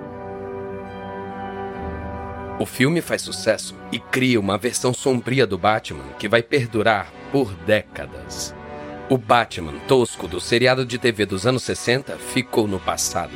O 2.57 2.65
filme 2.65 3.01
faz 3.01 3.21
sucesso 3.21 3.75
e 3.91 3.99
cria 3.99 4.39
uma 4.39 4.57
versão 4.57 4.93
sombria 4.93 5.45
do 5.45 5.57
Batman 5.57 6.05
que 6.17 6.29
vai 6.29 6.41
perdurar 6.41 7.11
por 7.31 7.53
décadas. 7.53 8.55
O 9.09 9.17
Batman 9.17 9.77
tosco 9.87 10.27
do 10.27 10.39
seriado 10.39 10.85
de 10.85 10.97
TV 10.97 11.25
dos 11.25 11.45
anos 11.45 11.63
60 11.63 12.17
ficou 12.17 12.65
no 12.67 12.79
passado. 12.79 13.33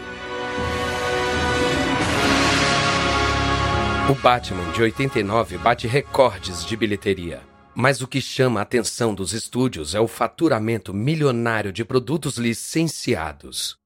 O 4.09 4.13
Batman 4.15 4.71
de 4.71 4.81
89 4.81 5.57
bate 5.57 5.85
recordes 5.85 6.65
de 6.65 6.75
bilheteria. 6.75 7.48
Mas 7.81 8.01
o 8.01 8.07
que 8.09 8.19
chama 8.19 8.59
a 8.59 8.63
atenção 8.63 9.15
dos 9.15 9.31
estúdios 9.31 9.95
é 9.95 10.01
o 10.01 10.07
faturamento 10.07 10.93
milionário 10.93 11.71
de 11.71 11.85
produtos 11.85 12.37
licenciados. 12.37 13.77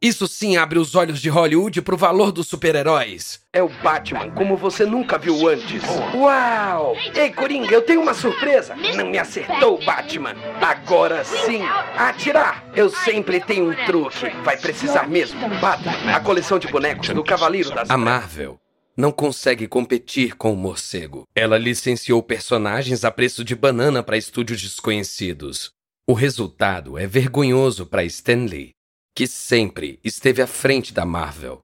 Isso 0.00 0.26
sim 0.26 0.56
abre 0.56 0.78
os 0.78 0.94
olhos 0.94 1.20
de 1.20 1.28
Hollywood 1.28 1.82
pro 1.82 1.94
valor 1.94 2.32
dos 2.32 2.48
super-heróis. 2.48 3.42
É 3.52 3.62
o 3.62 3.68
Batman, 3.68 4.30
como 4.30 4.56
você 4.56 4.86
nunca 4.86 5.18
viu 5.18 5.46
antes. 5.46 5.82
Uau! 6.14 6.96
Ei, 7.14 7.30
Coringa, 7.34 7.70
eu 7.70 7.82
tenho 7.82 8.00
uma 8.00 8.14
surpresa. 8.14 8.74
Não 8.74 9.10
me 9.10 9.18
acertou, 9.18 9.78
Batman. 9.84 10.34
Agora 10.62 11.22
sim. 11.22 11.60
Atirar! 11.98 12.64
Eu 12.74 12.88
sempre 12.88 13.40
tenho 13.40 13.72
um 13.72 13.84
truque. 13.84 14.30
Vai 14.42 14.56
precisar 14.56 15.06
mesmo. 15.06 15.38
Batman, 15.60 16.14
a 16.14 16.20
coleção 16.20 16.58
de 16.58 16.68
bonecos 16.68 17.10
do 17.10 17.22
Cavaleiro 17.22 17.74
das 17.74 17.90
A 17.90 17.98
Marvel 17.98 18.58
não 18.96 19.12
consegue 19.12 19.68
competir 19.68 20.36
com 20.36 20.52
o 20.52 20.56
morcego. 20.56 21.24
Ela 21.34 21.58
licenciou 21.58 22.22
personagens 22.22 23.04
a 23.04 23.10
preço 23.10 23.44
de 23.44 23.54
banana 23.54 24.02
para 24.02 24.16
estúdios 24.16 24.62
desconhecidos. 24.62 25.70
O 26.08 26.12
resultado 26.12 26.96
é 26.98 27.06
vergonhoso 27.06 27.84
para 27.84 28.04
Stanley 28.04 28.76
que 29.16 29.26
sempre 29.26 29.98
esteve 30.04 30.42
à 30.42 30.46
frente 30.46 30.92
da 30.92 31.06
Marvel. 31.06 31.60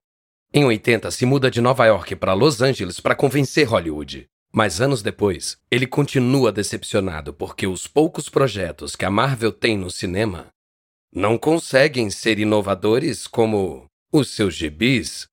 Em 0.51 0.65
80, 0.65 1.11
se 1.11 1.23
muda 1.23 1.51
de 1.51 1.61
Nova 1.61 1.85
York 1.85 2.15
para 2.15 2.33
Los 2.33 2.63
Angeles 2.63 2.99
para 2.99 3.15
convencer 3.15 3.67
Hollywood. 3.67 4.25
Mas 4.51 4.81
anos 4.81 5.03
depois, 5.03 5.57
ele 5.69 5.85
continua 5.85 6.51
decepcionado 6.51 7.31
porque 7.31 7.67
os 7.67 7.85
poucos 7.85 8.27
projetos 8.27 8.95
que 8.95 9.05
a 9.05 9.11
Marvel 9.11 9.51
tem 9.51 9.77
no 9.77 9.91
cinema 9.91 10.47
não 11.13 11.37
conseguem 11.37 12.09
ser 12.09 12.39
inovadores 12.39 13.27
como 13.27 13.85
os 14.11 14.29
seus 14.29 14.55
gibis. 14.55 15.27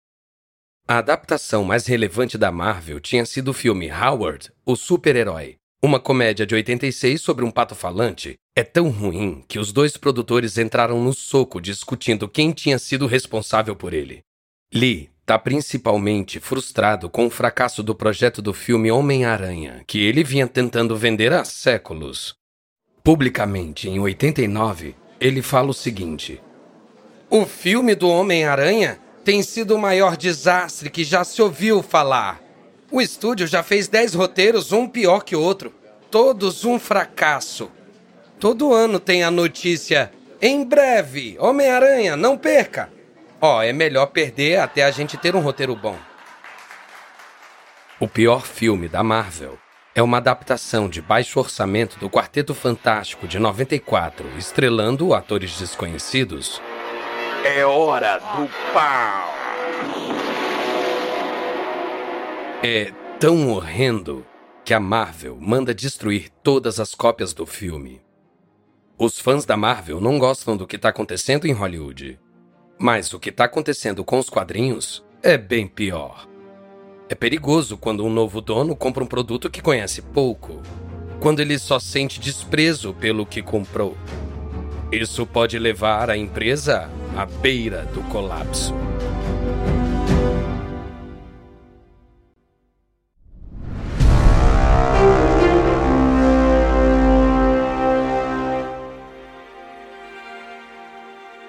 A 0.91 0.99
adaptação 0.99 1.63
mais 1.63 1.87
relevante 1.87 2.37
da 2.37 2.51
Marvel 2.51 2.99
tinha 2.99 3.25
sido 3.25 3.53
o 3.53 3.55
filme 3.55 3.89
Howard, 3.93 4.51
o 4.67 4.75
super-herói, 4.75 5.55
uma 5.81 6.01
comédia 6.01 6.45
de 6.45 6.53
86 6.53 7.21
sobre 7.21 7.45
um 7.45 7.51
pato 7.53 7.77
falante 7.77 8.35
é 8.57 8.65
tão 8.65 8.91
ruim 8.91 9.45
que 9.47 9.61
os 9.61 9.71
dois 9.71 9.97
produtores 9.97 10.59
entraram 10.59 11.01
no 11.01 11.13
soco 11.13 11.61
discutindo 11.61 12.29
quem 12.29 12.51
tinha 12.51 12.77
sido 12.77 13.07
responsável 13.07 13.77
por 13.77 13.95
ele. 13.95 14.23
Lee 14.75 15.11
está 15.21 15.39
principalmente 15.39 16.41
frustrado 16.41 17.09
com 17.09 17.27
o 17.27 17.31
fracasso 17.31 17.85
do 17.85 17.95
projeto 17.95 18.43
do 18.43 18.53
filme 18.53 18.91
Homem-Aranha, 18.91 19.85
que 19.87 20.01
ele 20.01 20.25
vinha 20.25 20.49
tentando 20.49 20.97
vender 20.97 21.33
há 21.33 21.45
séculos. 21.45 22.35
Publicamente, 23.05 23.89
em 23.89 24.01
89, 24.01 24.97
ele 25.21 25.41
fala 25.41 25.71
o 25.71 25.73
seguinte: 25.73 26.41
O 27.31 27.47
filme 27.47 27.95
do 27.95 28.09
Homem-Aranha 28.09 28.99
tem 29.25 29.43
sido 29.43 29.75
o 29.75 29.79
maior 29.79 30.17
desastre 30.17 30.91
que 30.91 31.05
já 31.05 31.25
se 31.25 31.41
ouviu 31.43 31.83
falar. 31.83 32.41
O 32.91 33.01
estúdio 33.01 33.47
já 33.47 33.63
fez 33.63 33.87
dez 33.89 34.15
roteiros, 34.15 34.73
um 34.73 34.89
pior 34.89 35.23
que 35.23 35.37
o 35.37 35.41
outro. 35.41 35.73
Todos 36.11 36.65
um 36.65 36.79
fracasso. 36.79 37.71
Todo 38.39 38.73
ano 38.73 38.99
tem 38.99 39.23
a 39.23 39.31
notícia: 39.31 40.11
em 40.41 40.65
breve, 40.65 41.37
Homem-Aranha, 41.39 42.17
não 42.17 42.37
perca! 42.37 42.91
Ó, 43.41 43.59
oh, 43.59 43.63
é 43.63 43.73
melhor 43.73 44.07
perder 44.07 44.59
até 44.59 44.85
a 44.85 44.91
gente 44.91 45.17
ter 45.17 45.37
um 45.37 45.41
roteiro 45.41 45.75
bom. 45.77 45.97
O 47.99 48.09
pior 48.09 48.47
filme 48.47 48.89
da 48.89 49.03
Marvel 49.03 49.59
é 49.95 50.03
uma 50.03 50.17
adaptação 50.17 50.89
de 50.89 51.03
baixo 51.03 51.39
orçamento 51.39 51.99
do 51.99 52.09
Quarteto 52.09 52.55
Fantástico 52.55 53.29
de 53.29 53.39
94, 53.39 54.27
estrelando 54.39 55.15
atores 55.15 55.59
desconhecidos. 55.59 56.61
É 57.45 57.65
hora 57.65 58.19
do 58.19 58.49
pau! 58.75 59.35
É 62.63 62.93
tão 63.19 63.51
horrendo 63.51 64.27
que 64.63 64.75
a 64.75 64.79
Marvel 64.79 65.39
manda 65.41 65.75
destruir 65.75 66.29
todas 66.43 66.79
as 66.79 66.95
cópias 66.95 67.33
do 67.33 67.47
filme. 67.47 68.03
Os 68.99 69.19
fãs 69.19 69.47
da 69.47 69.57
Marvel 69.57 70.03
não 70.03 70.19
gostam 70.19 70.55
do 70.55 70.67
que 70.67 70.77
está 70.77 70.91
acontecendo 70.91 71.47
em 71.47 71.53
Hollywood. 71.53 72.21
Mas 72.79 73.15
o 73.15 73.19
que 73.19 73.31
está 73.31 73.45
acontecendo 73.45 74.05
com 74.05 74.19
os 74.19 74.29
quadrinhos 74.29 75.03
é 75.23 75.39
bem 75.39 75.67
pior. 75.67 76.29
É 77.09 77.15
perigoso 77.15 77.79
quando 77.79 78.05
um 78.05 78.11
novo 78.11 78.43
dono 78.43 78.77
compra 78.77 79.03
um 79.03 79.07
produto 79.07 79.49
que 79.49 79.63
conhece 79.63 80.03
pouco, 80.03 80.61
quando 81.19 81.41
ele 81.41 81.59
só 81.59 81.79
sente 81.81 82.21
desprezo 82.21 82.93
pelo 82.93 83.25
que 83.25 83.41
comprou. 83.41 83.97
Isso 84.93 85.27
pode 85.27 85.59
levar 85.59 86.11
a 86.11 86.17
empresa 86.17 86.91
à 87.17 87.27
beira 87.27 87.85
do 87.87 88.03
colapso. 88.05 88.75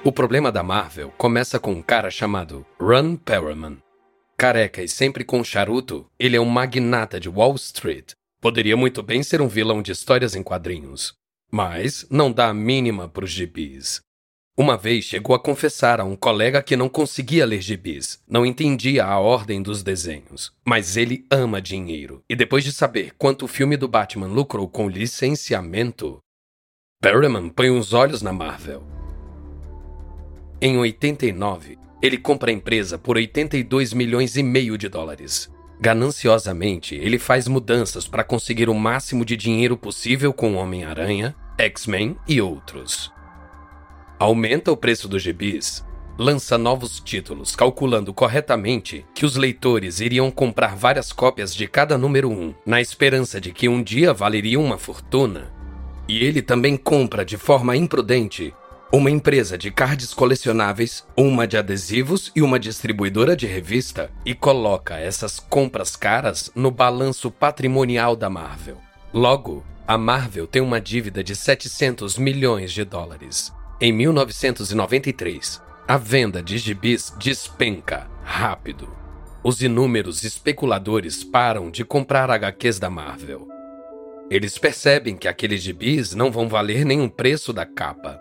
O 0.04 0.12
problema 0.12 0.52
da 0.52 0.64
Marvel 0.64 1.14
começa 1.18 1.60
com 1.60 1.72
um 1.74 1.82
cara 1.82 2.10
chamado 2.10 2.66
Ron 2.80 3.16
Perlman. 3.16 3.78
Careca 4.36 4.82
e 4.82 4.88
sempre 4.88 5.24
com 5.24 5.44
charuto, 5.44 6.08
ele 6.20 6.36
é 6.36 6.42
um 6.42 6.46
magnata 6.46 7.20
de 7.20 7.30
Wall 7.30 7.54
Street. 7.56 8.14
Poderia 8.42 8.76
muito 8.76 9.04
bem 9.04 9.22
ser 9.22 9.40
um 9.40 9.48
vilão 9.48 9.84
de 9.84 9.92
histórias 9.92 10.36
em 10.36 10.42
quadrinhos, 10.42 11.14
mas 11.52 12.08
não 12.10 12.32
dá 12.32 12.48
a 12.48 12.54
mínima 12.54 13.08
para 13.08 13.24
os 13.24 13.30
gibis. 13.30 14.02
Uma 14.62 14.78
vez 14.78 15.06
chegou 15.06 15.36
a 15.36 15.40
confessar 15.40 16.00
a 16.00 16.04
um 16.04 16.16
colega 16.16 16.62
que 16.62 16.76
não 16.76 16.88
conseguia 16.88 17.48
ler 17.48 17.64
gibis, 17.64 18.22
não 18.30 18.46
entendia 18.46 19.04
a 19.04 19.18
ordem 19.18 19.60
dos 19.60 19.82
desenhos, 19.82 20.54
mas 20.64 20.96
ele 20.96 21.26
ama 21.32 21.60
dinheiro. 21.60 22.24
E 22.30 22.36
depois 22.36 22.64
de 22.64 22.72
saber 22.72 23.16
quanto 23.18 23.46
o 23.46 23.48
filme 23.48 23.76
do 23.76 23.88
Batman 23.88 24.28
lucrou 24.28 24.70
com 24.70 24.88
licenciamento, 24.88 26.20
Perriman 27.02 27.50
põe 27.50 27.72
os 27.72 27.92
olhos 27.92 28.22
na 28.22 28.32
Marvel 28.32 28.84
em 30.62 30.78
89, 30.78 31.80
ele 32.00 32.20
compra 32.20 32.52
a 32.52 32.54
empresa 32.54 32.96
por 32.96 33.18
82 33.18 33.96
milhões 33.96 34.38
e 34.38 34.44
meio 34.44 34.78
de 34.78 34.88
dólares. 34.88 35.52
Gananciosamente, 35.80 36.94
ele 36.94 37.18
faz 37.18 37.48
mudanças 37.48 38.08
para 38.08 38.24
conseguir 38.24 38.70
o 38.70 38.76
máximo 38.76 39.26
de 39.26 39.36
dinheiro 39.36 39.76
possível 39.76 40.32
com 40.32 40.54
Homem-Aranha, 40.54 41.36
X-Men 41.58 42.16
e 42.28 42.40
outros. 42.40 43.12
Aumenta 44.22 44.72
o 44.72 44.78
preço 44.78 45.08
dos 45.08 45.24
gibis, 45.24 45.84
lança 46.16 46.56
novos 46.56 47.00
títulos, 47.00 47.56
calculando 47.56 48.14
corretamente 48.14 49.04
que 49.16 49.26
os 49.26 49.36
leitores 49.36 50.00
iriam 50.00 50.30
comprar 50.30 50.76
várias 50.76 51.12
cópias 51.12 51.56
de 51.56 51.68
cada 51.68 51.98
número 51.98 52.30
1, 52.30 52.54
na 52.64 52.80
esperança 52.80 53.42
de 53.42 53.52
que 53.52 53.68
um 53.68 53.82
dia 53.82 54.14
valeriam 54.14 54.64
uma 54.64 54.78
fortuna. 54.78 55.52
E 56.08 56.24
ele 56.24 56.44
também 56.44 56.78
compra 56.78 57.26
de 57.26 57.36
forma 57.36 57.76
imprudente 57.76 58.54
uma 58.94 59.10
empresa 59.10 59.58
de 59.58 59.72
cards 59.72 60.14
colecionáveis, 60.14 61.04
uma 61.18 61.48
de 61.48 61.58
adesivos 61.58 62.32
e 62.36 62.44
uma 62.44 62.60
distribuidora 62.60 63.36
de 63.36 63.48
revista 63.48 64.12
e 64.24 64.36
coloca 64.36 65.00
essas 65.00 65.40
compras 65.40 65.96
caras 65.96 66.52
no 66.54 66.70
balanço 66.70 67.32
patrimonial 67.32 68.16
da 68.16 68.30
Marvel. 68.30 68.78
Logo, 69.12 69.66
a 69.88 69.98
Marvel 69.98 70.46
tem 70.46 70.62
uma 70.62 70.80
dívida 70.80 71.24
de 71.24 71.36
700 71.36 72.20
milhões 72.20 72.72
de 72.72 72.86
dólares. 72.86 73.52
Em 73.82 73.92
1993, 73.92 75.62
a 75.88 75.98
venda 75.98 76.42
de 76.42 76.58
gibis 76.60 77.12
despenca 77.18 78.08
rápido. 78.24 78.88
Os 79.44 79.62
inúmeros 79.62 80.24
especuladores 80.24 81.24
param 81.24 81.72
de 81.72 81.84
comprar 81.84 82.30
HQs 82.30 82.78
da 82.78 82.90
Marvel. 82.90 83.48
Eles 84.30 84.58
percebem 84.58 85.18
que 85.18 85.28
aqueles 85.28 85.62
gibis 85.62 86.14
não 86.14 86.32
vão 86.32 86.48
valer 86.48 86.86
o 87.02 87.10
preço 87.10 87.52
da 87.52 87.66
capa 87.66 88.20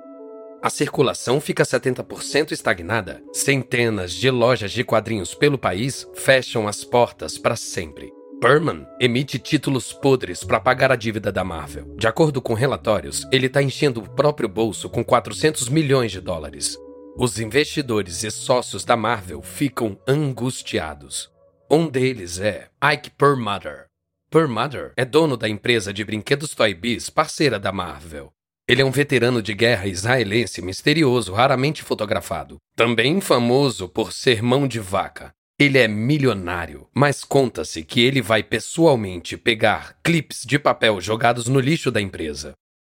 a 0.62 0.68
circulação 0.68 1.40
fica 1.40 1.62
70% 1.62 2.52
estagnada. 2.52 3.22
Centenas 3.32 4.12
de 4.12 4.30
lojas 4.30 4.72
de 4.72 4.84
quadrinhos 4.84 5.34
pelo 5.34 5.56
país 5.56 6.06
fecham 6.14 6.68
as 6.68 6.84
portas 6.84 7.38
para 7.38 7.56
sempre. 7.56 8.12
Berman 8.40 8.86
emite 8.98 9.38
títulos 9.38 9.92
podres 9.92 10.42
para 10.42 10.58
pagar 10.58 10.90
a 10.90 10.96
dívida 10.96 11.30
da 11.30 11.44
Marvel. 11.44 11.94
De 11.98 12.06
acordo 12.06 12.40
com 12.40 12.54
relatórios, 12.54 13.28
ele 13.30 13.48
está 13.48 13.62
enchendo 13.62 14.00
o 14.00 14.08
próprio 14.08 14.48
bolso 14.48 14.88
com 14.88 15.04
400 15.04 15.68
milhões 15.68 16.10
de 16.10 16.22
dólares. 16.22 16.78
Os 17.18 17.38
investidores 17.38 18.22
e 18.22 18.30
sócios 18.30 18.82
da 18.82 18.96
Marvel 18.96 19.42
ficam 19.42 19.98
angustiados. 20.08 21.30
Um 21.70 21.86
deles 21.86 22.38
é 22.38 22.70
Ike 22.82 23.10
Perlmutter. 23.10 23.84
Perlmutter 24.30 24.94
é 24.96 25.04
dono 25.04 25.36
da 25.36 25.46
empresa 25.46 25.92
de 25.92 26.02
brinquedos 26.02 26.54
Toy 26.54 26.72
Biz, 26.72 27.10
parceira 27.10 27.58
da 27.58 27.70
Marvel. 27.70 28.32
Ele 28.66 28.80
é 28.80 28.84
um 28.86 28.90
veterano 28.90 29.42
de 29.42 29.52
guerra 29.52 29.86
israelense 29.86 30.62
misterioso, 30.62 31.34
raramente 31.34 31.82
fotografado. 31.82 32.56
Também 32.74 33.20
famoso 33.20 33.86
por 33.86 34.14
ser 34.14 34.42
mão 34.42 34.66
de 34.66 34.80
vaca. 34.80 35.30
Ele 35.60 35.76
é 35.76 35.86
milionário, 35.86 36.86
mas 36.94 37.22
conta-se 37.22 37.82
que 37.82 38.00
ele 38.00 38.22
vai 38.22 38.42
pessoalmente 38.42 39.36
pegar 39.36 39.94
clipes 40.02 40.42
de 40.46 40.58
papel 40.58 40.98
jogados 41.02 41.48
no 41.48 41.60
lixo 41.60 41.90
da 41.90 42.00
empresa. 42.00 42.54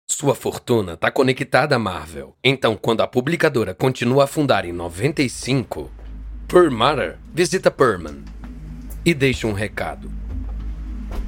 Sua 0.09 0.33
fortuna 0.33 0.93
está 0.93 1.11
conectada 1.11 1.75
à 1.75 1.79
Marvel. 1.79 2.37
Então, 2.41 2.77
quando 2.77 3.01
a 3.01 3.07
publicadora 3.07 3.75
continua 3.75 4.21
a 4.21 4.23
afundar 4.23 4.63
em 4.63 4.71
95, 4.71 5.91
Perlmutter 6.47 7.17
visita 7.33 7.69
Perman 7.69 8.23
e 9.05 9.13
deixa 9.13 9.45
um 9.45 9.51
recado. 9.51 10.09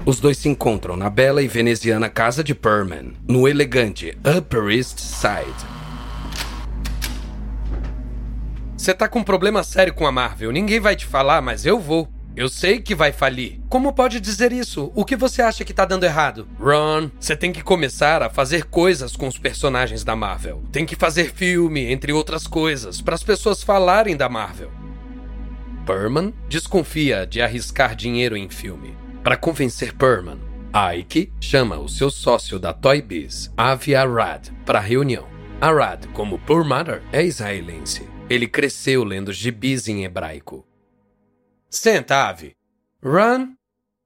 Os 0.06 0.22
dois 0.22 0.38
se 0.38 0.48
encontram 0.48 0.96
na 0.96 1.10
bela 1.10 1.44
e 1.44 1.50
veneziana 1.50 2.10
casa 2.10 2.46
de 2.46 2.56
Perman, 2.56 3.12
no 3.28 3.46
elegante 3.46 4.18
Upper 4.38 4.70
East 4.70 5.00
Side. 5.00 5.85
Você 8.86 8.94
tá 8.94 9.08
com 9.08 9.18
um 9.18 9.24
problema 9.24 9.64
sério 9.64 9.96
com 9.96 10.06
a 10.06 10.12
Marvel. 10.12 10.52
Ninguém 10.52 10.80
vai 10.80 10.96
te 10.96 11.08
falar, 11.08 11.42
mas 11.42 11.66
eu 11.66 11.80
vou. 11.80 12.08
Eu 12.36 12.48
sei 12.48 12.80
que 12.80 12.94
vai 12.94 13.12
falir. 13.12 13.60
Como 13.68 13.92
pode 13.92 14.20
dizer 14.20 14.52
isso? 14.52 14.92
O 14.94 15.04
que 15.04 15.16
você 15.16 15.42
acha 15.42 15.66
que 15.66 15.74
tá 15.74 15.86
dando 15.86 16.04
errado? 16.04 16.48
Ron, 16.60 17.10
você 17.20 17.36
tem 17.36 17.52
que 17.52 17.64
começar 17.64 18.22
a 18.22 18.30
fazer 18.30 18.66
coisas 18.66 19.16
com 19.16 19.28
os 19.28 19.40
personagens 19.40 20.04
da 20.04 20.16
Marvel. 20.16 20.62
Tem 20.72 20.86
que 20.86 20.96
fazer 20.96 21.34
filme, 21.34 21.92
entre 21.92 22.14
outras 22.14 22.46
coisas, 22.46 23.02
para 23.02 23.16
as 23.16 23.24
pessoas 23.24 23.64
falarem 23.64 24.16
da 24.16 24.30
Marvel. 24.30 24.70
Perman 25.84 26.32
desconfia 26.48 27.26
de 27.26 27.42
arriscar 27.42 27.96
dinheiro 27.96 28.38
em 28.38 28.52
filme. 28.52 28.96
Para 29.24 29.36
convencer 29.36 29.96
Perman, 29.96 30.38
Ike 30.96 31.34
chama 31.42 31.80
o 31.80 31.90
seu 31.90 32.12
sócio 32.12 32.60
da 32.60 32.72
Toy 32.72 33.02
Biz, 33.02 33.52
Avi 33.58 33.96
Arad, 33.96 34.50
para 34.64 34.80
reunião. 34.80 35.26
Arad, 35.60 36.06
como 36.14 36.38
Perlmutter, 36.38 37.02
é 37.12 37.24
israelense. 37.24 38.14
Ele 38.28 38.48
cresceu 38.48 39.04
lendo 39.04 39.32
gibis 39.32 39.88
em 39.88 40.04
hebraico. 40.04 40.66
Senta, 41.70 42.28
Avi. 42.28 42.56
Run, 43.04 43.54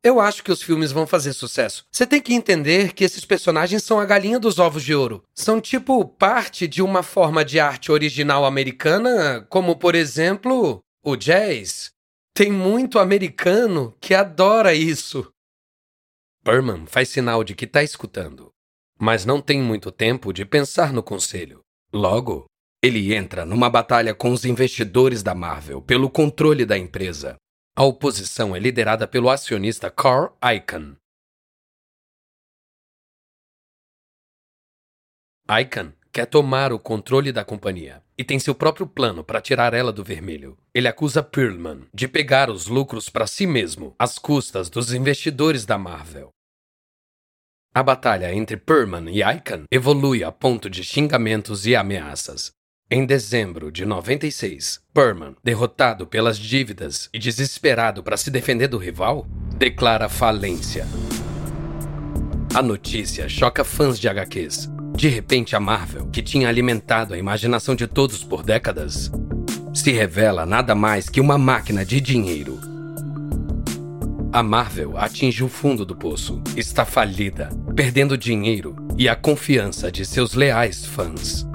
eu 0.03 0.19
acho 0.19 0.43
que 0.43 0.51
os 0.51 0.61
filmes 0.61 0.91
vão 0.91 1.07
fazer 1.07 1.31
sucesso. 1.31 1.85
Você 1.89 2.05
tem 2.05 2.21
que 2.21 2.33
entender 2.33 2.93
que 2.93 3.05
esses 3.05 3.23
personagens 3.23 3.81
são 3.81 3.97
a 3.97 4.05
galinha 4.05 4.37
dos 4.37 4.59
ovos 4.59 4.83
de 4.83 4.93
ouro. 4.93 5.23
São 5.33 5.61
tipo 5.61 6.03
parte 6.03 6.67
de 6.67 6.81
uma 6.81 7.01
forma 7.01 7.45
de 7.45 7.61
arte 7.61 7.93
original 7.93 8.43
americana, 8.43 9.47
como 9.49 9.77
por 9.77 9.95
exemplo, 9.95 10.81
o 11.01 11.15
jazz. 11.15 11.91
Tem 12.33 12.51
muito 12.51 12.99
americano 12.99 13.95
que 14.01 14.13
adora 14.13 14.73
isso. 14.73 15.31
Berman 16.43 16.85
faz 16.87 17.07
sinal 17.07 17.41
de 17.41 17.55
que 17.55 17.63
está 17.63 17.83
escutando, 17.83 18.49
mas 18.99 19.25
não 19.25 19.41
tem 19.41 19.61
muito 19.61 19.93
tempo 19.93 20.33
de 20.33 20.45
pensar 20.45 20.91
no 20.91 21.03
conselho. 21.03 21.61
Logo, 21.91 22.45
ele 22.81 23.13
entra 23.13 23.45
numa 23.45 23.69
batalha 23.69 24.15
com 24.15 24.31
os 24.31 24.45
investidores 24.45 25.21
da 25.21 25.35
Marvel 25.35 25.81
pelo 25.81 26.09
controle 26.09 26.65
da 26.65 26.77
empresa. 26.77 27.35
A 27.75 27.83
oposição 27.83 28.55
é 28.55 28.59
liderada 28.59 29.07
pelo 29.07 29.29
acionista 29.29 29.91
Carl 29.91 30.37
Icahn. 30.41 30.95
Icahn 35.49 35.93
quer 36.11 36.25
tomar 36.25 36.71
o 36.71 36.79
controle 36.79 37.31
da 37.31 37.43
companhia 37.43 38.03
e 38.17 38.23
tem 38.23 38.39
seu 38.39 38.55
próprio 38.55 38.87
plano 38.87 39.23
para 39.23 39.41
tirar 39.41 39.73
ela 39.73 39.91
do 39.91 40.03
vermelho. 40.03 40.57
Ele 40.73 40.87
acusa 40.87 41.21
Perlman 41.21 41.87
de 41.93 42.07
pegar 42.07 42.49
os 42.49 42.67
lucros 42.67 43.09
para 43.09 43.27
si 43.27 43.45
mesmo, 43.45 43.95
às 43.97 44.17
custas 44.17 44.69
dos 44.69 44.93
investidores 44.93 45.65
da 45.65 45.77
Marvel. 45.77 46.29
A 47.73 47.83
batalha 47.83 48.33
entre 48.33 48.57
Perlman 48.57 49.09
e 49.09 49.21
Icahn 49.21 49.65
evolui 49.71 50.23
a 50.23 50.31
ponto 50.31 50.69
de 50.69 50.83
xingamentos 50.83 51.65
e 51.65 51.75
ameaças. 51.75 52.51
Em 52.91 53.05
dezembro 53.05 53.71
de 53.71 53.85
96, 53.85 54.81
Perlman, 54.91 55.35
derrotado 55.43 56.07
pelas 56.07 56.39
dívidas 56.39 57.07
e 57.13 57.19
desesperado 57.19 58.01
para 58.01 58.17
se 58.17 58.31
defender 58.31 58.67
do 58.67 58.79
rival, 58.79 59.27
declara 59.55 60.09
falência. 60.09 60.87
A 62.51 62.63
notícia 62.63 63.29
choca 63.29 63.63
fãs 63.63 63.99
de 63.99 64.09
HQs, 64.09 64.71
de 64.95 65.07
repente, 65.07 65.55
a 65.55 65.59
Marvel, 65.59 66.07
que 66.07 66.23
tinha 66.23 66.49
alimentado 66.49 67.13
a 67.13 67.17
imaginação 67.19 67.75
de 67.75 67.85
todos 67.85 68.23
por 68.23 68.41
décadas, 68.41 69.11
se 69.71 69.91
revela 69.91 70.43
nada 70.43 70.73
mais 70.73 71.07
que 71.07 71.21
uma 71.21 71.37
máquina 71.37 71.85
de 71.85 72.01
dinheiro. 72.01 72.59
A 74.33 74.41
Marvel 74.41 74.97
atinge 74.97 75.43
o 75.43 75.47
fundo 75.47 75.85
do 75.85 75.95
poço, 75.95 76.41
está 76.57 76.85
falida, 76.85 77.49
perdendo 77.75 78.17
dinheiro 78.17 78.75
e 78.97 79.07
a 79.07 79.15
confiança 79.15 79.91
de 79.91 80.03
seus 80.03 80.33
leais 80.33 80.83
fãs. 80.83 81.47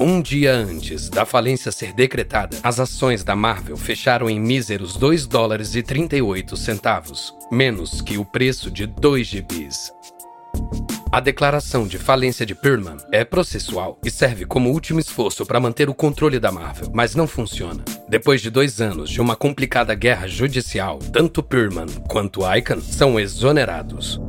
Um 0.00 0.22
dia 0.22 0.54
antes 0.54 1.08
da 1.08 1.26
falência 1.26 1.72
ser 1.72 1.92
decretada, 1.92 2.56
as 2.62 2.78
ações 2.78 3.24
da 3.24 3.34
Marvel 3.34 3.76
fecharam 3.76 4.30
em 4.30 4.38
míseros 4.38 4.94
2 4.94 5.26
dólares 5.26 5.74
e 5.74 5.82
38 5.82 6.56
centavos, 6.56 7.34
menos 7.50 8.00
que 8.00 8.16
o 8.16 8.24
preço 8.24 8.70
de 8.70 8.86
2 8.86 9.26
gibis. 9.26 9.92
A 11.10 11.18
declaração 11.18 11.84
de 11.84 11.98
falência 11.98 12.46
de 12.46 12.54
Perlman 12.54 12.98
é 13.10 13.24
processual 13.24 13.98
e 14.04 14.10
serve 14.10 14.44
como 14.44 14.70
último 14.70 15.00
esforço 15.00 15.44
para 15.44 15.58
manter 15.58 15.88
o 15.88 15.94
controle 15.94 16.38
da 16.38 16.52
Marvel, 16.52 16.92
mas 16.94 17.16
não 17.16 17.26
funciona. 17.26 17.84
Depois 18.08 18.40
de 18.40 18.50
dois 18.50 18.80
anos 18.80 19.10
de 19.10 19.20
uma 19.20 19.34
complicada 19.34 19.96
guerra 19.96 20.28
judicial, 20.28 21.00
tanto 21.12 21.42
Perlman 21.42 21.88
quanto 22.08 22.42
Icahn 22.48 22.80
são 22.80 23.18
exonerados. 23.18 24.20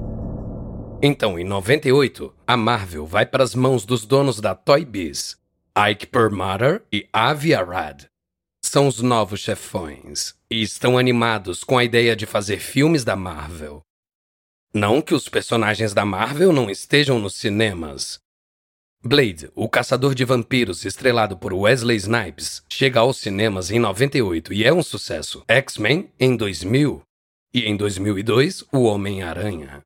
Então, 1.00 1.38
em 1.38 1.44
98, 1.44 2.34
a 2.48 2.58
Marvel 2.58 3.06
vai 3.06 3.26
para 3.26 3.44
as 3.44 3.54
mãos 3.54 3.86
dos 3.86 4.04
donos 4.06 4.42
da 4.42 4.56
Toy 4.56 4.84
Biz, 4.84 5.38
Ike 5.78 6.08
Perlmutter 6.08 6.84
e 6.92 7.08
Avi 7.14 7.54
Arad. 7.54 8.06
São 8.64 8.88
os 8.88 9.02
novos 9.02 9.40
chefões 9.40 10.36
e 10.50 10.62
estão 10.62 10.98
animados 10.98 11.64
com 11.64 11.78
a 11.78 11.84
ideia 11.84 12.16
de 12.16 12.26
fazer 12.26 12.60
filmes 12.60 13.04
da 13.04 13.16
Marvel. 13.16 13.82
Não 14.74 15.02
que 15.02 15.14
os 15.14 15.28
personagens 15.28 15.94
da 15.94 16.06
Marvel 16.06 16.52
não 16.52 16.70
estejam 16.70 17.18
nos 17.18 17.36
cinemas. 17.36 18.20
Blade, 19.02 19.50
o 19.56 19.70
caçador 19.70 20.14
de 20.14 20.26
vampiros 20.26 20.84
estrelado 20.84 21.38
por 21.38 21.54
Wesley 21.54 21.98
Snipes, 21.98 22.62
chega 22.70 23.00
aos 23.00 23.18
cinemas 23.18 23.72
em 23.72 23.80
98 23.80 24.54
e 24.54 24.66
é 24.66 24.74
um 24.74 24.84
sucesso. 24.84 25.44
X-Men 25.48 26.12
em 26.20 26.36
2000 26.36 27.02
e 27.54 27.62
em 27.62 27.78
2002 27.78 28.64
O 28.74 28.84
Homem-Aranha. 28.84 29.82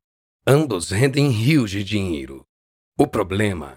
Ambos 0.46 0.90
rendem 0.90 1.30
rios 1.30 1.70
de 1.70 1.84
dinheiro. 1.84 2.44
O 2.98 3.06
problema 3.06 3.76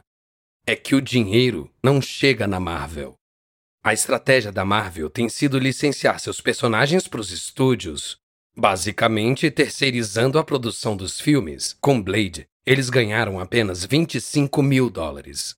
é 0.68 0.76
que 0.76 0.94
o 0.94 1.02
dinheiro 1.02 1.72
não 1.82 2.02
chega 2.02 2.46
na 2.46 2.60
Marvel. 2.60 3.16
A 3.82 3.94
estratégia 3.94 4.52
da 4.52 4.66
Marvel 4.66 5.10
tem 5.10 5.30
sido 5.30 5.58
licenciar 5.58 6.20
seus 6.20 6.42
personagens 6.42 7.08
para 7.08 7.22
os 7.22 7.32
estúdios, 7.32 8.18
basicamente 8.54 9.50
terceirizando 9.50 10.38
a 10.38 10.44
produção 10.44 10.98
dos 10.98 11.22
filmes. 11.22 11.78
Com 11.80 12.02
Blade, 12.02 12.50
eles 12.66 12.90
ganharam 12.90 13.40
apenas 13.40 13.86
25 13.86 14.62
mil 14.62 14.90
dólares. 14.90 15.56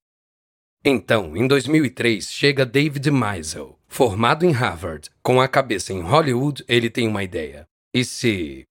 Então, 0.85 1.35
em 1.35 1.47
2003, 1.47 2.31
chega 2.31 2.63
David 2.63 3.09
Meisel. 3.09 3.79
Formado 3.87 4.45
em 4.45 4.51
Harvard, 4.51 5.09
com 5.23 5.41
a 5.41 5.47
cabeça 5.47 5.91
em 5.91 6.01
Hollywood, 6.01 6.63
ele 6.67 6.87
tem 6.87 7.07
uma 7.07 7.23
ideia. 7.23 7.67
E 7.91 8.05
se 8.05 8.63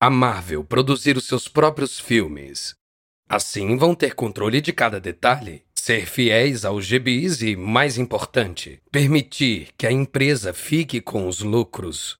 a 0.00 0.08
Marvel 0.08 0.62
produzir 0.62 1.16
os 1.16 1.26
seus 1.26 1.48
próprios 1.48 1.98
filmes? 1.98 2.76
Assim 3.28 3.76
vão 3.76 3.94
ter 3.94 4.14
controle 4.14 4.60
de 4.60 4.72
cada 4.72 5.00
detalhe 5.00 5.64
Ser 5.82 6.04
fiéis 6.04 6.66
aos 6.66 6.86
GBIs 6.86 7.40
e, 7.40 7.56
mais 7.56 7.96
importante, 7.96 8.82
permitir 8.92 9.70
que 9.78 9.86
a 9.86 9.90
empresa 9.90 10.52
fique 10.52 11.00
com 11.00 11.26
os 11.26 11.40
lucros. 11.40 12.18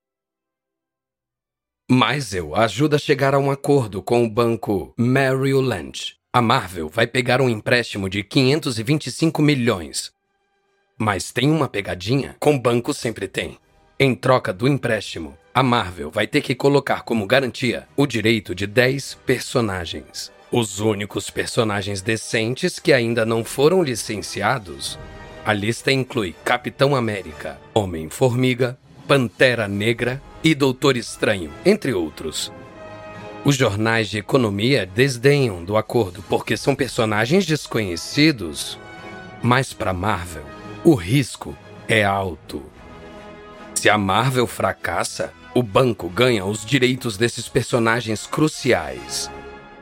Mas 1.91 2.33
eu 2.33 2.57
ajuda 2.57 2.97
a 2.97 2.99
chegar 2.99 3.35
a 3.35 3.39
um 3.39 3.51
acordo 3.51 4.03
com 4.03 4.25
o 4.25 4.31
banco 4.31 4.95
Merrill 4.97 5.61
Lynch. 5.61 6.17
A 6.33 6.41
Marvel 6.41 6.89
vai 6.89 7.07
pegar 7.07 7.43
um 7.43 7.51
empréstimo 7.51 8.09
de 8.09 8.25
525 8.25 9.43
milhões. 9.43 10.11
Mas 10.99 11.31
tem 11.31 11.51
uma 11.51 11.69
pegadinha? 11.69 12.37
Com 12.41 12.59
banco 12.59 12.95
sempre 12.95 13.29
tem. 13.29 13.59
Em 13.99 14.15
troca 14.15 14.55
do 14.55 14.67
empréstimo, 14.67 15.37
a 15.53 15.63
Marvel 15.63 16.11
vai 16.11 16.27
ter 16.27 16.41
que 16.41 16.55
colocar 16.55 17.03
como 17.03 17.27
garantia 17.27 17.87
o 17.95 18.07
direito 18.07 18.55
de 18.55 18.67
10 18.67 19.19
personagens. 19.27 20.33
Os 20.53 20.81
únicos 20.81 21.31
personagens 21.31 22.03
decentes 22.03 22.81
que 22.81 22.93
ainda 22.93 23.25
não 23.25 23.45
foram 23.45 23.85
licenciados. 23.85 24.99
A 25.45 25.53
lista 25.53 25.93
inclui 25.93 26.35
Capitão 26.45 26.97
América, 26.97 27.57
Homem-Formiga, 27.73 28.77
Pantera 29.07 29.69
Negra 29.69 30.21
e 30.43 30.53
Doutor 30.53 30.97
Estranho, 30.97 31.53
entre 31.65 31.95
outros. 31.95 32.53
Os 33.45 33.55
jornais 33.55 34.09
de 34.09 34.19
economia 34.19 34.85
desdenham 34.85 35.65
do 35.65 35.77
acordo 35.77 36.21
porque 36.29 36.57
são 36.57 36.75
personagens 36.75 37.47
desconhecidos. 37.47 38.77
Mas 39.41 39.73
para 39.73 39.93
Marvel, 39.93 40.45
o 40.83 40.95
risco 40.95 41.57
é 41.87 42.03
alto. 42.03 42.61
Se 43.73 43.89
a 43.89 43.97
Marvel 43.97 44.49
fracassa, 44.49 45.33
o 45.55 45.63
banco 45.63 46.09
ganha 46.09 46.45
os 46.45 46.67
direitos 46.67 47.17
desses 47.17 47.49
personagens 47.49 48.27
cruciais. 48.27 49.31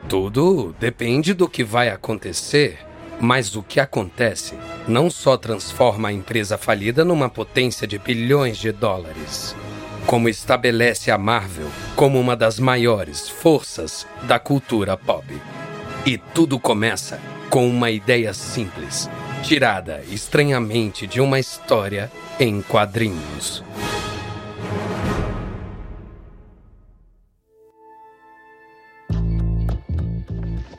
Tudo 0.07 0.75
depende 0.79 1.33
do 1.33 1.47
que 1.47 1.63
vai 1.63 1.89
acontecer, 1.89 2.79
mas 3.19 3.55
o 3.55 3.61
que 3.61 3.79
acontece 3.79 4.55
não 4.87 5.09
só 5.09 5.37
transforma 5.37 6.09
a 6.09 6.13
empresa 6.13 6.57
falida 6.57 7.03
numa 7.03 7.29
potência 7.29 7.85
de 7.85 7.99
bilhões 7.99 8.57
de 8.57 8.71
dólares, 8.71 9.55
como 10.05 10.29
estabelece 10.29 11.11
a 11.11 11.17
Marvel 11.17 11.69
como 11.95 12.19
uma 12.19 12.35
das 12.35 12.59
maiores 12.59 13.29
forças 13.29 14.07
da 14.23 14.39
cultura 14.39 14.97
pop. 14.97 15.25
E 16.05 16.17
tudo 16.17 16.59
começa 16.59 17.19
com 17.49 17.67
uma 17.67 17.91
ideia 17.91 18.33
simples, 18.33 19.09
tirada 19.43 20.01
estranhamente 20.09 21.05
de 21.05 21.19
uma 21.19 21.39
história 21.39 22.11
em 22.39 22.61
quadrinhos. 22.61 23.63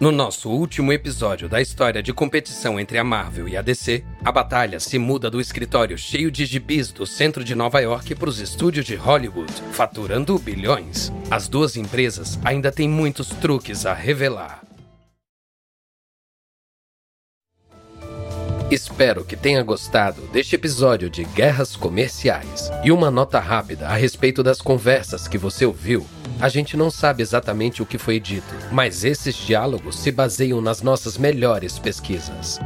No 0.00 0.10
nosso 0.10 0.48
último 0.48 0.94
episódio 0.94 1.46
da 1.46 1.60
história 1.60 2.02
de 2.02 2.10
competição 2.10 2.80
entre 2.80 2.96
a 2.96 3.04
Marvel 3.04 3.46
e 3.46 3.54
a 3.54 3.60
DC, 3.60 4.02
a 4.24 4.32
batalha 4.32 4.80
se 4.80 4.98
muda 4.98 5.30
do 5.30 5.38
escritório 5.38 5.98
cheio 5.98 6.30
de 6.30 6.46
gibis 6.46 6.90
do 6.90 7.04
centro 7.04 7.44
de 7.44 7.54
Nova 7.54 7.80
York 7.80 8.14
para 8.14 8.30
os 8.30 8.38
estúdios 8.38 8.86
de 8.86 8.94
Hollywood, 8.94 9.52
faturando 9.72 10.38
bilhões. 10.38 11.12
As 11.30 11.48
duas 11.48 11.76
empresas 11.76 12.38
ainda 12.42 12.72
têm 12.72 12.88
muitos 12.88 13.28
truques 13.28 13.84
a 13.84 13.92
revelar. 13.92 14.62
Espero 18.70 19.22
que 19.22 19.36
tenha 19.36 19.62
gostado 19.62 20.22
deste 20.28 20.54
episódio 20.54 21.10
de 21.10 21.24
Guerras 21.24 21.76
Comerciais. 21.76 22.70
E 22.82 22.90
uma 22.90 23.10
nota 23.10 23.38
rápida 23.38 23.86
a 23.86 23.96
respeito 23.96 24.42
das 24.42 24.62
conversas 24.62 25.28
que 25.28 25.36
você 25.36 25.66
ouviu 25.66 26.06
a 26.40 26.48
gente 26.48 26.76
não 26.76 26.90
sabe 26.90 27.22
exatamente 27.22 27.82
o 27.82 27.86
que 27.86 27.98
foi 27.98 28.18
dito, 28.18 28.54
mas 28.72 29.04
esses 29.04 29.34
diálogos 29.34 29.98
se 29.98 30.10
baseiam 30.10 30.60
nas 30.60 30.80
nossas 30.80 31.18
melhores 31.18 31.78
pesquisas. 31.78 32.58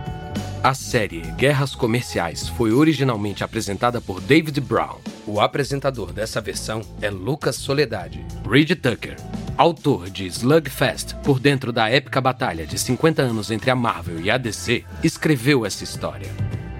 A 0.63 0.73
série 0.73 1.21
Guerras 1.37 1.75
Comerciais 1.75 2.49
foi 2.49 2.73
originalmente 2.73 3.43
apresentada 3.43 4.01
por 4.01 4.21
David 4.21 4.61
Brown. 4.61 4.99
O 5.27 5.41
apresentador 5.41 6.13
dessa 6.13 6.41
versão 6.41 6.83
é 7.03 7.11
Lucas 7.11 7.57
Soledade. 7.57 8.25
Reed 8.49 8.71
Tucker, 8.81 9.17
autor 9.59 10.09
de 10.09 10.27
Slugfest, 10.27 11.15
por 11.23 11.39
dentro 11.41 11.73
da 11.73 11.91
épica 11.91 12.21
batalha 12.21 12.67
de 12.67 12.79
50 12.79 13.23
anos 13.23 13.51
entre 13.51 13.71
a 13.71 13.75
Marvel 13.75 14.21
e 14.21 14.31
a 14.31 14.39
DC, 14.39 14.85
escreveu 15.03 15.67
essa 15.67 15.85
história. 15.85 16.31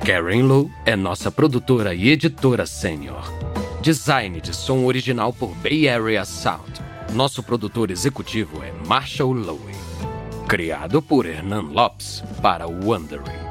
Karen 0.07 0.45
Lowe 0.45 0.71
é 0.87 0.95
nossa 0.95 1.31
produtora 1.31 1.95
e 1.95 2.09
editora 2.09 2.67
sênior. 2.67 3.54
Design 3.85 4.41
de 4.41 4.57
som 4.57 4.87
original 4.87 5.31
por 5.31 5.55
Bay 5.57 5.87
Area 5.91 6.25
Sound. 6.25 6.81
Nosso 7.13 7.43
produtor 7.43 7.91
executivo 7.91 8.63
é 8.65 8.73
Marshall 8.87 9.35
Lowe. 9.35 9.75
Criado 10.49 11.03
por 11.03 11.27
Hernan 11.27 11.71
Lopes 11.71 12.25
para 12.41 12.67
o 12.67 12.73
Wondering. 12.83 13.44